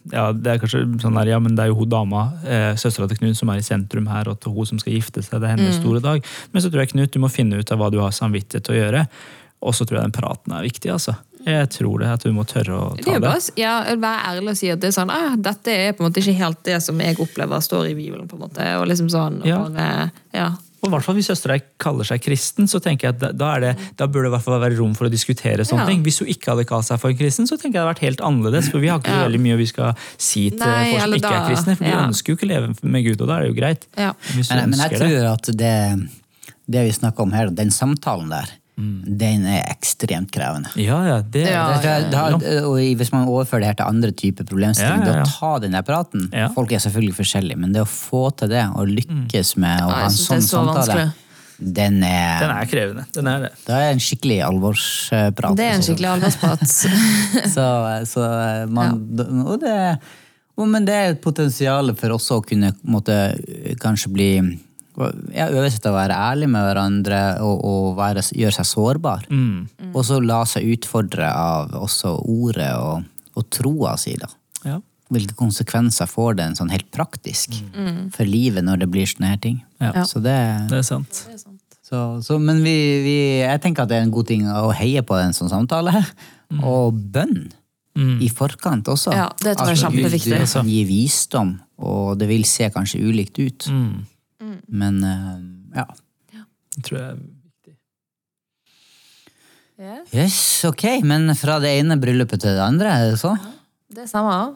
[0.10, 3.06] ja, det er kanskje sånn der, ja, men det er jo hun dama, eh, søstera
[3.12, 5.38] til Knut, som er i sentrum her, og til hun som skal gifte seg.
[5.38, 6.26] Det er hennes store dag.
[6.52, 8.74] Men så tror jeg Knut, du må finne ut av hva du har samvittighet til
[8.74, 9.04] å gjøre.
[9.62, 10.90] Og så tror jeg den praten er viktig.
[10.90, 11.14] altså.
[11.46, 13.30] Jeg tror det, at du må tørre å Det er ta jo det.
[13.30, 16.12] bare ja, være ærlig og si at det er sånn, ah, dette er på en
[16.12, 18.28] måte ikke helt det som jeg opplever står i Bibelen.
[18.28, 19.58] på en måte, og liksom sånn, og Ja.
[19.68, 20.50] bare, ja.
[20.84, 23.60] Og i hvert fall Hvis søstera kaller seg kristen, så tenker jeg at da, er
[23.60, 25.86] det, da burde det i hvert fall være rom for å diskutere sånne Ja.
[25.86, 26.04] ting.
[26.04, 28.00] Hvis hun ikke hadde kalt seg for en kristen, så tenker jeg det hadde vært
[28.00, 28.72] helt annerledes.
[28.72, 29.28] For vi har ikke så Ja.
[29.30, 31.78] veldig mye vi skal si til Nei, folk som ikke da- er kristne.
[31.78, 33.86] For de ønsker jo ikke å leve med Gud, og da er det jo greit.
[33.96, 34.14] Ja.
[34.34, 35.00] Men, men jeg det.
[35.00, 36.10] tror at det,
[36.68, 38.50] det vi snakker om her, den samtalen der,
[39.06, 40.70] den er ekstremt krevende.
[40.80, 43.90] Ja, ja, det, Ja, Det, det, det, har- og hvis man overfører det her til
[43.92, 45.24] andre typer problemstillinger, Ja, ja, ja.
[45.24, 46.48] det å ta den der praten Ja.
[46.56, 50.06] Folk er selvfølgelig forskjellige, men det å få til det, og lykkes med å ha
[50.06, 51.12] en sånn så samtale, vanskelig.
[51.62, 53.06] den er, den er krevende.
[53.14, 53.52] Den er det.
[53.68, 55.56] Det er en skikkelig alvorsprat.
[55.58, 56.66] Det er en skikkelig alvorsprat.
[57.56, 57.68] så,
[58.10, 58.26] så
[58.70, 58.98] man,
[59.46, 59.76] og det,
[60.58, 63.16] og, Men det er et potensial for også å kunne måtte,
[63.82, 64.32] kanskje bli
[65.00, 69.28] øve seg til å være ærlig med hverandre og, og være, gjøre seg sårbar.
[69.32, 69.92] Mm.
[69.94, 73.06] Og så la seg utfordre av også ordet og,
[73.40, 74.16] og troa si.
[74.20, 74.30] da.
[74.68, 74.80] Ja.
[75.12, 77.58] Hvilke konsekvenser får det en sånn helt praktisk
[78.16, 79.58] for livet når det blir sånne her ting.
[79.84, 80.06] Ja.
[80.08, 80.36] Så det,
[80.72, 81.24] Det er sant.
[81.84, 85.04] så, så, men vi, vi, jeg tenker at det er en god ting å heie
[85.04, 86.04] på en sånn samtale.
[86.68, 87.50] Og bønn
[87.96, 89.12] i forkant også.
[89.16, 90.64] Ja, det tror jeg er Altså, Gud, kjempeviktig.
[90.64, 91.52] Du gi visdom,
[91.84, 93.68] og det vil se kanskje ulikt ut.
[93.68, 94.06] Mm.
[94.68, 95.38] Men eh,
[95.78, 95.88] ja.
[96.72, 97.76] Det tror jeg er viktig.
[100.16, 100.38] Yes,
[100.70, 103.34] ok, men fra det ene bryllupet til det andre, er det så?
[103.92, 104.56] Det stemmer.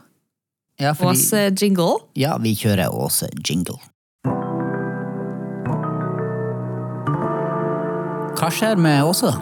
[0.80, 2.06] Ja, fordi, Jingle.
[2.20, 3.80] ja vi kjører Åse jingle.
[8.36, 9.40] Hva skjer med Åse, da?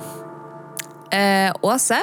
[1.14, 2.00] Eh, Åse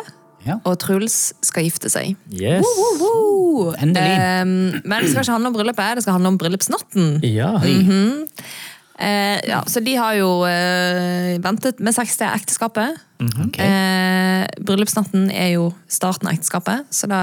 [0.46, 0.56] Ja.
[0.64, 2.14] og Truls skal gifte seg.
[2.32, 2.64] Yes.
[2.64, 3.74] Woo!
[3.76, 4.14] Endelig.
[4.40, 7.10] Um, men det skal ikke handle om bryllupet, det skal handle om bryllupsnatten.
[7.28, 7.52] Ja.
[7.60, 8.24] Mhm.
[9.00, 12.98] Eh, ja, så de har jo eh, ventet med sex til ekteskapet.
[13.20, 13.56] Ok.
[13.64, 17.20] Eh, bryllupsnatten er jo starten av ekteskapet, så da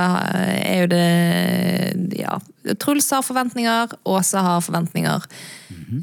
[0.57, 2.39] er jo det Ja.
[2.81, 5.23] Truls har forventninger, Åse har forventninger.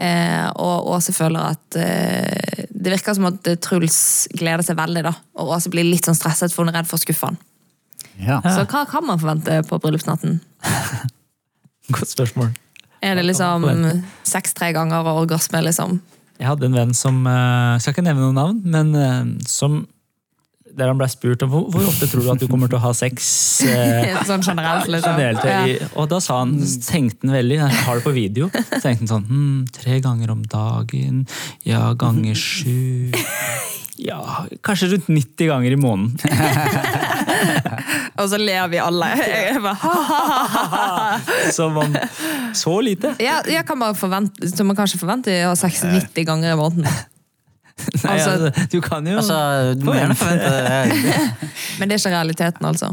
[0.00, 5.12] eh, og Åse føler at eh, Det virker som at Truls gleder seg veldig, da.
[5.36, 7.38] Og Åse blir litt sånn stresset, for hun er redd for å skuffe han.
[8.18, 8.40] Ja.
[8.46, 10.38] Så hva kan man forvente på bryllupsnatten?
[11.94, 12.54] Godt spørsmål.
[13.04, 13.66] Er det liksom
[14.24, 15.98] seks-tre ganger og orgasme, liksom?
[16.40, 19.84] Jeg hadde en venn som jeg Skal ikke nevne noen navn, men eh, som
[20.74, 22.90] der han ble spurt om hvor ofte tror du at du kommer til å ha
[22.98, 23.62] sex.
[23.62, 25.14] eh, Sånn generelt, liksom.
[25.14, 25.86] generelt, Ja.
[25.94, 29.28] og da sa han, tenkte han veldig, jeg har det på video, tenkte han sånn
[29.28, 31.20] hm, Tre ganger om dagen,
[31.62, 33.12] ja, ganger sju
[34.02, 34.18] Ja,
[34.66, 36.18] kanskje rundt 90 ganger i måneden.
[38.18, 39.06] Og så ler vi alle.
[39.22, 40.20] Jeg bare, ha, ha,
[40.54, 40.86] ha, ha.
[41.54, 41.94] Som om
[42.56, 43.14] Så lite.
[43.22, 46.56] Ja, jeg kan bare forvente, så man kanskje forventer å ha sex 90 ganger i
[46.58, 46.84] måneden.
[46.86, 46.94] Nei,
[48.14, 49.36] Altså- altså, du kan jo Altså,
[49.74, 50.62] du må gjerne forvente det.
[51.80, 52.88] Men det er ikke realiteten, altså.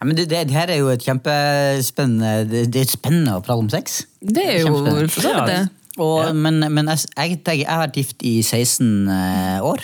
[0.00, 3.42] Ja, men det, det, det her er jo et kjempespennende Det, det er spennende å
[3.44, 3.84] prate om sex.
[4.20, 4.72] Det er jo
[5.12, 5.60] for så vidt det.
[6.02, 9.82] Og, Men, men jeg, jeg, jeg har vært gift i 16 eh, år.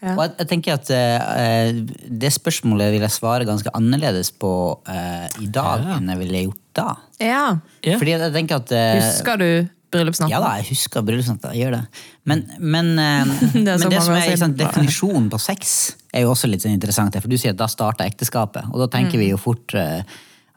[0.00, 0.14] Ja.
[0.14, 1.80] Og jeg, jeg tenker at uh,
[2.22, 4.52] det spørsmålet vil jeg svare ganske annerledes på
[4.88, 5.98] uh, i dag Ja.
[5.98, 6.86] enn jeg ville gjort da.
[7.20, 7.42] Ja.
[7.84, 7.98] Ja.
[8.00, 9.48] Fordi jeg tenker at Uh, Husker du
[9.92, 10.32] bryllupsnatten?
[10.32, 11.52] Ja da, jeg husker bryllupsnatten.
[11.52, 11.82] Jeg gjør det.
[12.30, 15.74] Men, men, Det er men det som er sant, definisjonen på sex,
[16.14, 17.16] er jo også litt sånn interessant.
[17.20, 19.24] For du sier at da starta ekteskapet, og da tenker Mm.
[19.24, 20.00] vi jo fort eh,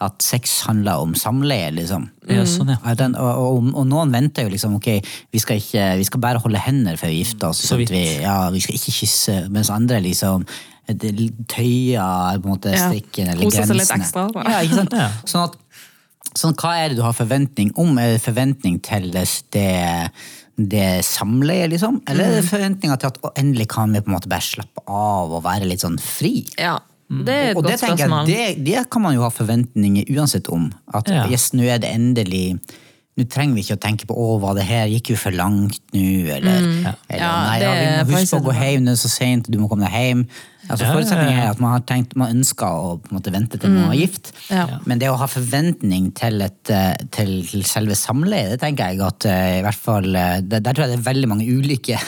[0.01, 2.09] at sex handler om samleie, liksom.
[2.27, 2.93] Ja, sånn, ja.
[2.99, 4.89] Den, og, og, og noen venter jo liksom ok,
[5.31, 7.61] vi skal, ikke, vi skal bare holde hender før vi gifter oss.
[7.67, 7.91] Så vidt.
[7.93, 10.45] vi, ja, vi skal ikke kysse, mens andre liksom
[10.83, 12.89] tøyer på en måte Ja.
[12.89, 13.85] strikken eller Koser grensene.
[13.85, 14.43] seg litt ekstra, da.
[14.51, 14.93] Ja, ikke sant?
[14.93, 15.09] Ja.
[15.25, 15.59] Sånn at
[16.33, 17.91] Sånn, hva er det du har forventning om?
[18.01, 20.09] Er det forventning til det, det,
[20.57, 21.99] det samleiet, liksom?
[22.09, 24.81] Eller er det forventninger til at å, endelig kan vi på en måte bare slappe
[24.89, 26.39] av og være litt sånn fri?
[26.57, 28.27] Ja, det er et Og det godt det spørsmål.
[28.31, 30.71] jeg, det, det kan man jo ha forventninger uansett om.
[30.93, 31.27] At Ja.
[31.29, 32.59] yes, nå er det endelig
[33.13, 35.75] Nå trenger vi ikke å tenke på å, var det her gikk jo for langt
[35.93, 36.01] nå,
[36.33, 36.95] eller, eller Mm.
[37.19, 39.59] Ja, nei, ja, vi må huske på å gå hjem, det er så sent, du
[39.61, 40.23] må komme deg hjem.
[40.67, 43.99] Altså, Forutsetningen er at man har tenkt, man ønsker å måte, vente til man er
[43.99, 44.31] gift.
[44.49, 44.55] Mm.
[44.57, 44.79] Ja.
[44.89, 49.05] Men det å ha forventning til, et, eh, til, til selve samleiet, det tenker jeg
[49.05, 51.99] at eh, i hvert fall eh, Der, der tror jeg det er veldig mange ulike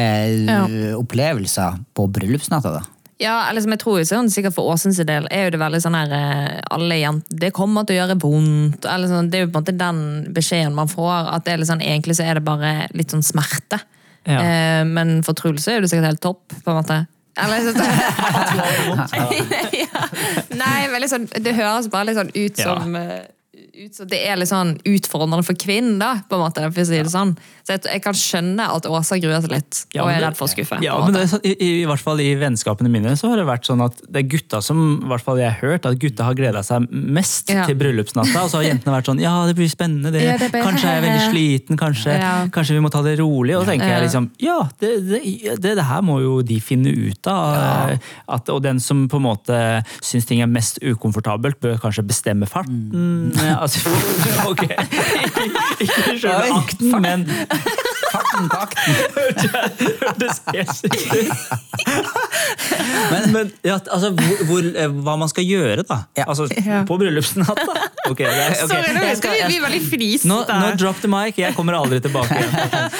[1.02, 2.72] opplevelser på bryllupsnatta.
[2.78, 2.82] da.
[3.20, 5.96] Ja, eller som jeg tror sånn, sikkert for Åsens del, er jo det veldig sånn
[5.98, 8.88] her eh, Alle jenter Det kommer til å gjøre vondt.
[8.88, 10.00] Eller sånn, det er jo på en måte den
[10.36, 11.28] beskjeden man får.
[11.34, 13.82] At det er litt sånn, egentlig så er det bare litt sånn smerte.
[14.24, 14.40] Ja.
[14.40, 16.98] Eh, men for Truls er det sikkert helt topp, på en måte.
[17.40, 17.72] Eller, så,
[19.84, 20.00] ja.
[20.56, 23.20] Nei, men liksom, det høres bare litt sånn ut som ja.
[23.84, 26.88] ut så det er litt sånn utfordrende for kvinnen, da, på en måte, for å
[26.88, 27.36] si det sånn.
[27.70, 30.48] Så jeg, kan skjønne at Åsa gruer seg litt, Ja, og er det- redd for
[30.48, 30.80] å skuffe.
[30.82, 33.46] Ja, men det sånn, i, i, I hvert fall i vennskapene mine så har det
[33.46, 36.24] vært sånn at det er gutta som i hvert fall jeg har hørt, at gutta
[36.26, 37.64] har gleda seg mest Ja.
[37.68, 38.42] til bryllupsnatta.
[38.44, 40.24] Og så har jentene vært sånn ja, det blir spennende, det.
[40.24, 42.16] Ja, det blir- kanskje jeg er veldig sliten, kanskje,
[42.50, 43.56] kanskje vi må ta det rolig.
[43.56, 45.20] Og så tenker jeg liksom ja, det, det,
[45.60, 47.98] det, det her må jo de finne ut av.
[48.28, 49.60] At, og den som på en måte
[50.02, 53.30] syns ting er mest ukomfortabelt, bør kanskje bestemme farten.
[53.60, 53.90] Altså,
[54.50, 54.62] ok,
[55.26, 55.44] ikke,
[55.84, 57.24] ikke selve akten, men
[58.20, 58.92] Farten på akten!
[60.00, 61.32] hørtes helt sykt ut.
[63.10, 66.02] Men, men ja, altså, hvor, hvor, eh, hva man skal gjøre, da.
[66.18, 66.26] Ja.
[66.28, 66.46] Altså,
[66.88, 67.88] På bryllupsnatt, da.
[68.10, 68.68] Okay, det okay.
[68.70, 70.28] Sorry, nå skal vi bli veldig frist.
[70.28, 72.36] nå, nå drop the mic, jeg kommer aldri tilbake.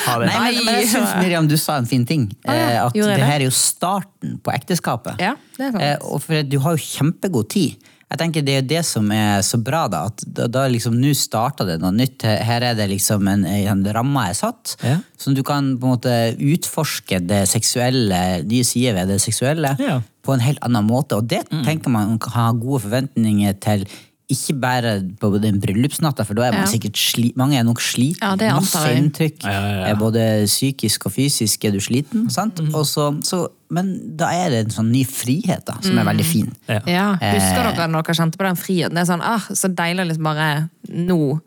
[0.07, 0.31] Ha det.
[0.31, 2.29] Nei, men, men jeg synes, Miriam, du sa en fin ting.
[2.45, 2.89] Ah, ja.
[2.89, 3.21] At det?
[3.21, 5.21] her er jo starten på ekteskapet.
[5.23, 5.87] Ja, det er sant.
[5.87, 7.91] Eh, og for du har jo kjempegod tid.
[8.11, 10.01] Jeg tenker Det er jo det som er så bra, da.
[10.11, 12.23] At da, da liksom Nå starter det noe nytt.
[12.27, 14.75] Her er det liksom en, en ramme er satt.
[14.83, 14.96] Ja.
[15.16, 20.01] Så du kan på en måte utforske det seksuelle, nye sider ved det seksuelle Ja.
[20.27, 21.16] på en helt annen måte.
[21.16, 21.64] Og det Mm.
[21.64, 23.87] tenker man kan ha gode forventninger til.
[24.31, 26.66] Ikke bare på den bryllupsnatta, for da er man Ja.
[26.70, 28.37] sikkert sli, mange er nok slitne.
[28.38, 29.42] Masse inntrykk.
[29.42, 29.94] Ja, ja, ja.
[29.94, 32.29] Både psykisk og fysisk er du sliten.
[32.31, 32.57] sant?
[32.61, 32.75] Mm.
[32.75, 36.25] Og så, så, men da er det en sånn ny frihet da, som er veldig
[36.27, 36.33] Mm.
[36.33, 36.51] fin.
[36.69, 36.81] Ja.
[36.87, 37.77] Ja, Husker Eh.
[37.77, 38.95] dere når dere kjente på den friheten?
[38.95, 41.41] Det er sånn, ah, Så deilig liksom bare Nå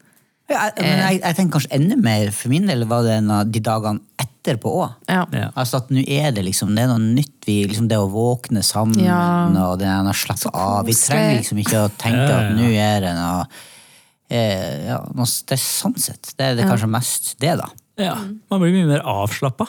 [0.50, 3.50] Jeg, men jeg, jeg tenker kanskje enda mer for min del var det en av
[3.50, 4.96] de dagene etterpå òg.
[5.08, 5.26] Ja.
[5.32, 5.50] Ja.
[5.56, 7.46] Altså at nå er det liksom det er noe nytt.
[7.48, 9.48] Vi, liksom det å våkne sammen Ja.
[9.48, 10.86] og det å slappe av.
[10.86, 13.48] Vi trenger liksom ikke å tenke Ja, ja, at nå er det noe
[14.30, 16.34] eh, ja, Det er sånn sett.
[16.38, 17.70] Det er det kanskje mest det, da.
[17.98, 18.16] Ja,
[18.50, 19.68] Man blir mye mer avslappa.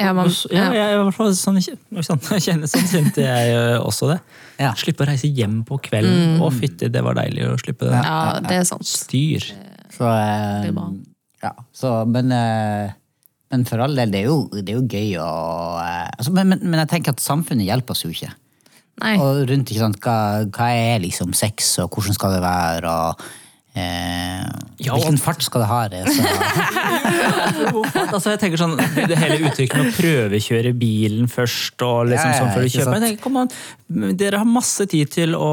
[0.00, 3.76] Ja, man, Ja, jeg, i hvert fall sånn, sånn, jeg kjenner sånn kjente jeg eh,
[3.78, 4.18] også det.
[4.62, 4.72] Ja.
[4.78, 6.40] Slippe å reise hjem på kvelden.
[6.42, 8.00] Å, fytti, det var deilig å slippe det.
[8.00, 8.88] ja, det er sant.
[8.88, 9.46] Styr.
[9.92, 10.70] Så, eh,
[11.42, 12.94] ja, så men, eh,
[13.52, 15.32] men for all del, det er jo, det er jo gøy å
[15.82, 18.32] eh, altså, men, men, men jeg tenker at samfunnet hjelper oss jo ikke.
[19.02, 19.14] Nei.
[19.20, 20.16] Og rundt ikke sant, hva,
[20.52, 23.24] hva er liksom sex, og hvordan skal det være, og
[23.74, 24.44] eh,
[24.82, 25.82] Ja, hvilken fart skal det ha?
[25.92, 27.82] Så,
[28.14, 28.74] altså jeg tenker sånn,
[29.08, 32.72] Det hele uttrykket med å prøvekjøre bilen først og liksom Ja, ja, sånn før du
[32.74, 33.52] kjøper jeg tenker, kom an,
[34.18, 35.50] Dere har masse tid til å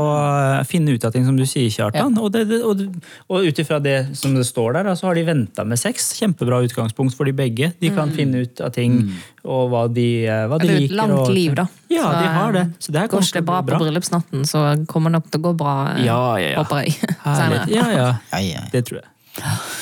[0.69, 2.15] finne ut av ting, som du sier, Kjartan.
[2.21, 2.85] Og, det, det, og,
[3.27, 6.13] og ut ifra det som det står der, så har de venta med sex.
[6.15, 7.73] Kjempebra utgangspunkt for de begge.
[7.83, 9.01] De kan finne ut av ting
[9.43, 11.65] og hva de, eh, hva de Det er jo et langt og, liv, da.
[11.91, 12.63] Ja, Så, de har det.
[12.79, 15.41] Så det her Går kommer til det bra på bryllupsnatten, så kommer det nok til
[15.41, 15.75] å gå bra.
[15.97, 16.63] eh, Ja, ja, ja.
[16.63, 16.95] Håper jeg.
[17.25, 17.67] Senere.
[17.75, 18.08] Ja, ja.
[18.33, 18.63] Ja, ja.
[18.73, 19.09] Det tror jeg.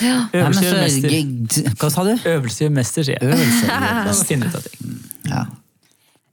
[0.03, 0.15] Ja.
[0.37, 1.69] Øvelse gjør mester.
[1.81, 2.11] hva sa du?
[2.29, 3.29] Øvelse gjør mester, sier jeg.
[3.31, 3.63] Øvelse.
[3.69, 4.27] gjør mester.
[4.29, 4.97] finne ut av ting.
[5.31, 5.45] Ja.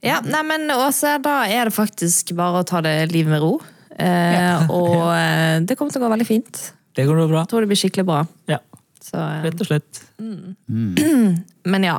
[0.05, 3.55] Ja, nei, men også, Da er det faktisk bare å ta det livet med ro.
[3.97, 6.59] Eh, og eh, det kommer til å gå veldig fint.
[6.95, 7.41] Det går bra.
[7.41, 8.19] Jeg tror det blir skikkelig bra.
[8.51, 8.59] Ja,
[9.01, 10.03] Så, eh, rett og slett.
[11.73, 11.97] men ja.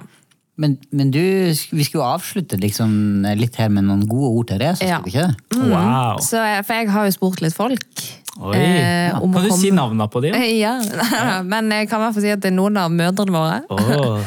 [0.57, 4.63] Men, men du, vi skulle jo avslutte liksom litt her med noen gode ord til
[4.63, 5.01] Therese, Ja.
[5.03, 5.67] skulle vi ikke det?
[5.75, 6.23] Wow.
[6.25, 8.07] Så, for jeg har jo spurt litt folk.
[8.41, 8.57] Oi.
[8.61, 9.19] ja.
[9.21, 10.35] Kan du si navnene på dem?
[10.37, 10.75] Eh, Ja,
[11.53, 13.61] men jeg kan i hvert fall si at det er noen av mødrene våre.
[13.73, 14.21] Oh,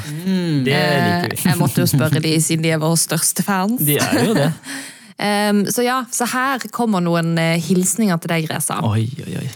[0.66, 1.50] det Eh, liker vi.
[1.50, 3.82] Jeg måtte jo spørre de siden de er våre største fans.
[3.86, 4.52] De er jo det.
[5.76, 8.78] Så ja, så her kommer noen eh, hilsninger til deg, Reza.
[8.88, 9.48] Oi, oi, oi.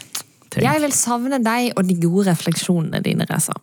[0.51, 0.65] Tenk.
[0.65, 3.55] Jeg vil savne deg og de gode refleksjonene dine, Reza.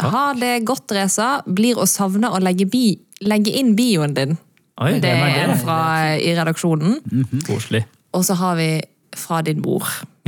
[0.00, 1.42] Ha det godt, Reza.
[1.44, 4.32] Blir å savne å legge, bi, legge inn bioen din.
[4.80, 5.76] Oi, Det er en fra
[6.16, 6.96] i redaksjonen.
[7.44, 7.84] Koselig.
[8.16, 8.70] Og så har vi
[9.16, 9.84] fra din mor.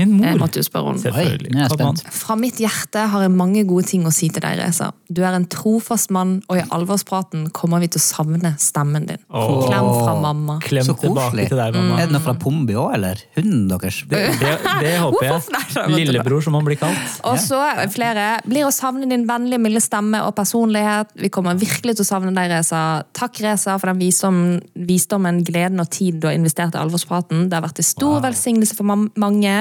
[0.09, 0.99] Min Jeg måtte jo spørre om.
[1.03, 1.53] Selvfølgelig.
[1.55, 1.97] Oi, jeg Kom an.
[2.01, 2.15] spent.
[2.15, 4.93] Fra mitt hjerte har jeg mange gode ting å si til deg, Reza.
[5.12, 9.19] Du er en trofast mann, og i alvorspraten kommer vi til å savne stemmen din.
[9.31, 9.67] Oh.
[9.67, 10.59] Klem fra mamma.
[10.65, 11.49] Klem Så koselig.
[11.51, 11.99] til deg, mamma.
[12.01, 13.21] Er det noe fra Pombi òg, eller?
[13.37, 14.03] Hunden deres?
[14.09, 15.88] Det, det, det håper jeg.
[15.93, 17.17] Lillebror, som han blir kalt.
[17.29, 17.61] Og så
[17.93, 18.41] flere.
[18.49, 21.12] Blir å savne din vennlige, milde stemme og personlighet.
[21.21, 23.03] Vi kommer virkelig til å savne deg, Reza.
[23.17, 27.49] Takk, Reza, for den visdommen, visdommen, gleden og tiden du har investert i alvorspraten.
[27.51, 29.55] Det har vært en stor velsignelse for mange.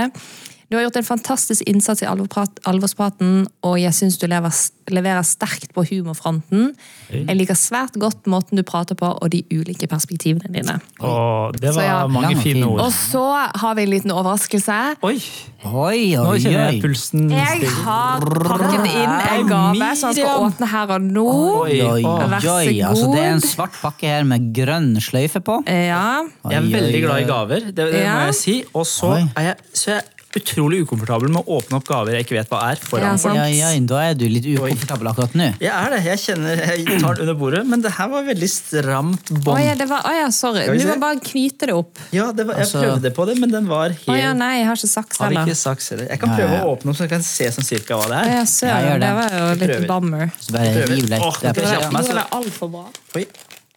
[0.72, 4.56] Du har gjort en fantastisk innsats i alvorspraten, og jeg syns du lever,
[4.88, 6.70] leverer sterkt på humorfronten.
[7.12, 10.78] Jeg liker svært godt måten du prater på, og de ulike perspektivene dine.
[11.04, 11.98] Åh, det Så var ja.
[12.08, 12.86] mange fine ord.
[12.86, 14.78] Og så har vi en liten overraskelse.
[15.04, 15.18] Oi,
[15.62, 20.72] Oi, oi, kjenner jeg pulsen Jeg har pakket inn en gave som han skal åpne
[20.72, 21.28] her og nå.
[21.66, 22.80] Oi, oi, oi, vær så oi.
[22.94, 25.60] Altså, det er en svart pakke her med grønn sløyfe på.
[25.68, 26.24] Ja.
[26.48, 28.58] Jeg er veldig glad i gaver, det, det må jeg si.
[28.72, 28.88] Og
[29.36, 32.52] er jeg, så er jeg utrolig ukomfortabel med å åpne opp gaver jeg ikke vet
[32.52, 32.80] hva er.
[32.80, 33.36] Ja, foran ja, folk.
[33.36, 35.48] Ja, ja, da er du litt ukomfortabel akkurat nå.
[35.60, 36.00] Jeg er det.
[36.08, 39.64] Jeg kjenner jeg tar det under bordet, men det her var veldig stramt Å bånd.
[39.66, 40.64] ja, det var, å ja, sorry.
[40.80, 42.00] Du må bare knyte det opp.
[42.16, 44.52] Ja, det var, jeg Altså- prøvde på det, men den var helt Å ja, nei,
[44.62, 45.42] jeg har ikke saks heller.
[45.42, 46.08] Har ikke saks heller.
[46.16, 46.66] Jeg kan prøve ja, ja.
[46.66, 48.32] å åpne opp så jeg kan se sånn cirka hva det er.
[48.32, 48.88] ja, Ja, søren.
[48.88, 49.08] gjør det.
[49.08, 50.32] det var jo litt bummer.
[50.40, 51.22] Så bare riv litt.
[51.22, 51.90] Åh, det ja.
[51.92, 52.88] var altfor bra.
[53.20, 53.26] Oi,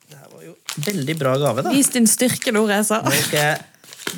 [0.08, 0.54] det her var jo
[0.86, 1.70] veldig bra gave, da.
[1.74, 3.02] Vis din styrke nå, Reza.
[3.04, 3.62] Nå skal jeg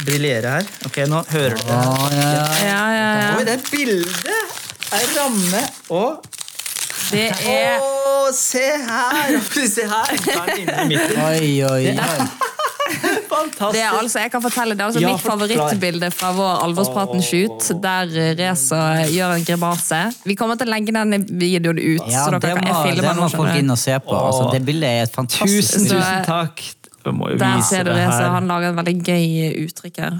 [0.06, 0.70] briljere her.
[0.88, 1.76] Ok, nå hører du det.
[1.76, 2.32] ja.
[2.66, 3.44] Ja, ja, Oi, ja.
[3.44, 4.40] det er et bilde!
[4.96, 6.26] En ramme og
[7.10, 9.38] Det er Å, se her!
[9.76, 10.12] Se her!
[11.30, 12.28] Oi, oi, oi.
[13.26, 13.72] Fantastisk.
[13.74, 17.66] det er altså, jeg kan fortelle, det er altså Ja, mitt favorittbilde fra vår Alvorspraten-shoot,
[17.82, 18.78] der Reza
[19.10, 19.98] gjør en grimase.
[20.24, 22.94] Vi kommer til å legge den videoen ut, Ja, så det dere kan må, jeg
[22.94, 24.14] filmer det må folk inn og se på.
[24.16, 26.62] Altså, det bildet er et fantastisk Tusen, tusen takk.
[27.06, 28.32] Jeg må jo Der vise ser du det så her.
[28.38, 30.18] han lager et veldig gøy uttrykk her.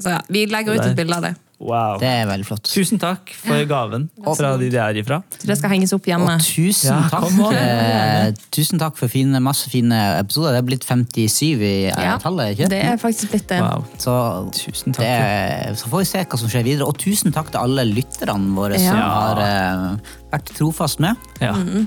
[0.00, 1.34] Så ja, vi legger ut et bilde av det.
[1.64, 2.00] Wow.
[2.02, 2.66] Det er veldig flott.
[2.66, 5.20] Tusen takk for gaven fra de det er ifra.
[5.38, 6.34] Så det skal henges opp hjemme.
[6.34, 10.56] Og tusen Ja, takk, eh, tusen takk for fine, masse fine episoder.
[10.56, 12.68] Det er blitt 57 i eh, Ja, tallet, ikke?
[12.74, 13.60] Det er faktisk blitt det.
[13.62, 13.86] Wow.
[14.02, 14.16] Så,
[14.58, 15.06] Tusen takk.
[15.06, 16.90] det så får vi se hva som skjer videre.
[16.90, 21.14] Og tusen takk til alle lytterne våre som har eh, vært trofast med.
[21.40, 21.54] Ja.
[21.54, 21.86] Og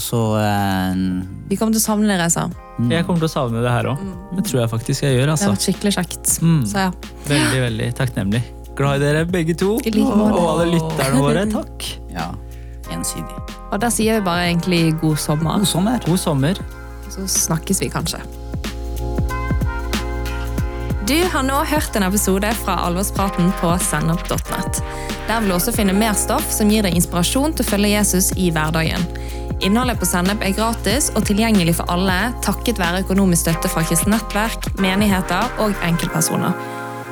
[0.00, 1.00] så eh,
[1.50, 2.50] Vi kommer til å savne reiser.
[2.50, 2.90] Reza.
[2.90, 4.04] Jeg kommer til å savne det her òg.
[4.34, 5.22] Det tror jeg faktisk jeg gjør.
[5.22, 5.52] Det har altså.
[5.52, 6.36] vært skikkelig kjekt.
[6.42, 6.62] Mm.
[6.66, 6.92] Så ja.
[7.30, 8.42] Veldig, veldig takknemlig.
[8.74, 9.76] Glad i dere begge to.
[9.86, 10.38] I like måte.
[10.40, 11.44] Og alle lytterne våre.
[11.52, 11.90] Takk.
[12.16, 12.30] ja,
[12.94, 13.42] ensidig.
[13.70, 15.60] Og da sier vi bare egentlig god sommer.
[15.62, 16.08] God sommer.
[16.08, 16.64] God sommer.
[17.14, 18.22] Så snakkes vi kanskje.
[21.04, 24.78] Du har nå hørt en episode fra Alvorspraten på sennep.net.
[25.28, 28.30] Der vil du også finne mer stoff som gir deg inspirasjon til å følge Jesus
[28.40, 29.04] i hverdagen.
[29.62, 34.12] Innholdet på Sennep er gratis og tilgjengelig for alle takket være økonomisk støtte fra kristent
[34.14, 36.52] nettverk, menigheter og enkeltpersoner.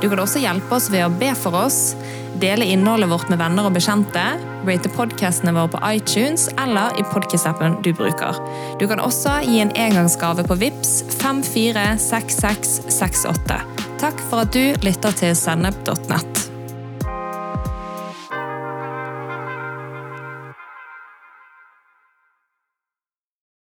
[0.02, 1.94] Du kan også hjelpe oss ved å be for oss,
[2.42, 4.24] dele innholdet vårt med venner og bekjente,
[4.66, 8.34] rate podkastene våre på iTunes eller i podkast-appen du bruker.
[8.82, 13.62] Du kan også gi en engangsgave på VIPS 546668.
[14.02, 16.41] Takk for at du lytter til sennep.nett.